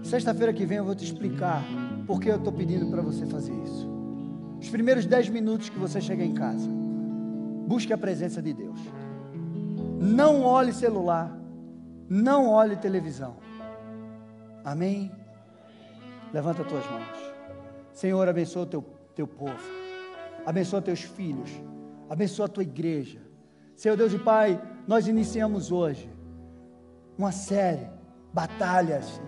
Sexta-feira 0.09 0.54
que 0.54 0.64
vem 0.64 0.78
eu 0.78 0.84
vou 0.86 0.94
te 0.94 1.04
explicar 1.04 1.62
por 2.06 2.18
que 2.18 2.30
eu 2.30 2.36
estou 2.36 2.50
pedindo 2.50 2.86
para 2.86 3.02
você 3.02 3.26
fazer 3.26 3.52
isso. 3.52 3.86
Os 4.59 4.70
primeiros 4.70 5.04
10 5.04 5.28
minutos 5.28 5.68
que 5.68 5.78
você 5.78 6.00
chega 6.00 6.24
em 6.24 6.32
casa, 6.32 6.66
busque 7.66 7.92
a 7.92 7.98
presença 7.98 8.40
de 8.40 8.54
Deus. 8.54 8.80
Não 10.00 10.44
olhe 10.44 10.72
celular, 10.72 11.38
não 12.09 12.48
olhe 12.48 12.74
televisão. 12.76 13.36
Amém? 14.64 15.12
Levanta 16.32 16.62
as 16.62 16.68
tuas 16.68 16.90
mãos. 16.90 17.18
Senhor, 17.92 18.26
abençoa 18.26 18.62
o 18.62 18.66
teu, 18.66 18.82
teu 19.14 19.26
povo. 19.26 19.61
Abençoa 20.46 20.80
teus 20.80 21.02
filhos. 21.02 21.50
Abençoa 22.09 22.46
a 22.46 22.48
tua 22.48 22.62
igreja. 22.62 23.20
Senhor 23.76 23.94
Deus 23.94 24.14
e 24.14 24.18
Pai, 24.18 24.59
nós 24.86 25.06
iniciamos 25.06 25.70
hoje 25.70 26.11
uma 27.18 27.30
série, 27.30 27.86
batalhas. 28.32 29.20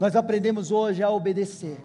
Nós 0.00 0.14
aprendemos 0.14 0.70
hoje 0.70 1.02
a 1.02 1.10
obedecer. 1.10 1.78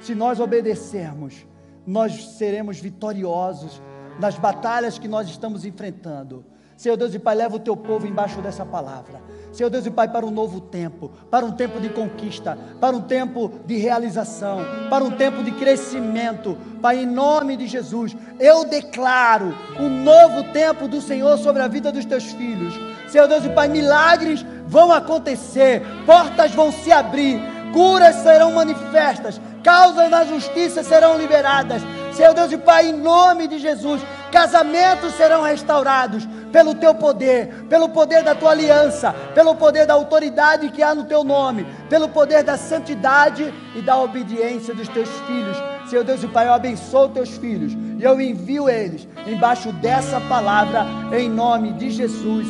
Se 0.00 0.14
nós 0.14 0.40
obedecermos, 0.40 1.46
nós 1.86 2.36
seremos 2.36 2.78
vitoriosos 2.78 3.82
nas 4.18 4.36
batalhas 4.36 4.98
que 4.98 5.08
nós 5.08 5.28
estamos 5.28 5.64
enfrentando. 5.64 6.44
Senhor 6.78 6.96
Deus 6.96 7.12
e 7.12 7.18
Pai, 7.18 7.34
leva 7.34 7.56
o 7.56 7.58
teu 7.58 7.76
povo 7.76 8.06
embaixo 8.06 8.40
dessa 8.40 8.64
palavra. 8.64 9.20
Senhor 9.50 9.68
Deus 9.68 9.84
e 9.84 9.90
Pai, 9.90 10.06
para 10.06 10.24
um 10.24 10.30
novo 10.30 10.60
tempo, 10.60 11.10
para 11.28 11.44
um 11.44 11.50
tempo 11.50 11.80
de 11.80 11.88
conquista, 11.88 12.56
para 12.80 12.94
um 12.94 13.00
tempo 13.00 13.50
de 13.66 13.76
realização, 13.78 14.60
para 14.88 15.02
um 15.02 15.10
tempo 15.10 15.42
de 15.42 15.50
crescimento. 15.50 16.56
Pai, 16.80 17.00
em 17.02 17.06
nome 17.06 17.56
de 17.56 17.66
Jesus, 17.66 18.16
eu 18.38 18.64
declaro 18.64 19.52
um 19.80 19.88
novo 19.88 20.52
tempo 20.52 20.86
do 20.86 21.00
Senhor 21.00 21.36
sobre 21.38 21.62
a 21.62 21.68
vida 21.68 21.90
dos 21.90 22.04
teus 22.04 22.30
filhos. 22.32 22.78
Senhor 23.08 23.26
Deus 23.26 23.44
e 23.44 23.48
Pai, 23.48 23.66
milagres 23.66 24.46
vão 24.64 24.92
acontecer, 24.92 25.82
portas 26.06 26.54
vão 26.54 26.70
se 26.70 26.92
abrir, 26.92 27.40
curas 27.72 28.16
serão 28.16 28.52
manifestas, 28.52 29.40
causas 29.62 30.10
da 30.10 30.24
justiça 30.24 30.82
serão 30.82 31.18
liberadas. 31.18 31.82
Senhor 32.12 32.34
Deus 32.34 32.50
e 32.50 32.58
Pai, 32.58 32.88
em 32.88 32.92
nome 32.92 33.46
de 33.46 33.58
Jesus, 33.58 34.02
casamentos 34.32 35.14
serão 35.14 35.42
restaurados 35.42 36.26
pelo 36.52 36.74
teu 36.74 36.94
poder, 36.94 37.66
pelo 37.68 37.88
poder 37.88 38.22
da 38.22 38.34
tua 38.34 38.50
aliança, 38.50 39.14
pelo 39.34 39.54
poder 39.54 39.86
da 39.86 39.94
autoridade 39.94 40.70
que 40.70 40.82
há 40.82 40.94
no 40.94 41.04
teu 41.04 41.22
nome, 41.22 41.66
pelo 41.88 42.08
poder 42.08 42.42
da 42.42 42.56
santidade 42.56 43.52
e 43.74 43.82
da 43.82 43.96
obediência 43.98 44.74
dos 44.74 44.88
teus 44.88 45.08
filhos. 45.26 45.56
Senhor 45.88 46.04
Deus 46.04 46.22
e 46.22 46.28
Pai, 46.28 46.46
eu 46.48 46.52
abençoo 46.52 47.08
teus 47.08 47.36
filhos 47.36 47.72
e 47.98 48.02
eu 48.02 48.20
envio 48.20 48.68
eles 48.68 49.06
embaixo 49.26 49.72
dessa 49.72 50.20
palavra 50.22 50.86
em 51.12 51.28
nome 51.28 51.72
de 51.74 51.90
Jesus. 51.90 52.46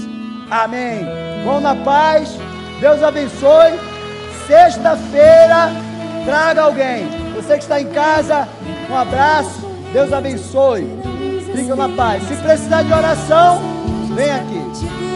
Amém. 0.50 1.04
Vão 1.44 1.60
na 1.60 1.74
paz. 1.76 2.30
Deus 2.80 3.02
abençoe. 3.02 3.97
Sexta-feira, 4.49 5.70
traga 6.24 6.62
alguém. 6.62 7.07
Você 7.34 7.59
que 7.59 7.64
está 7.64 7.78
em 7.82 7.88
casa, 7.88 8.49
um 8.90 8.96
abraço. 8.96 9.61
Deus 9.92 10.11
abençoe. 10.11 10.88
Fica 11.55 11.76
na 11.76 11.90
paz. 11.90 12.22
Se 12.22 12.34
precisar 12.36 12.82
de 12.82 12.90
oração, 12.90 13.61
vem 14.14 14.30
aqui. 14.30 15.07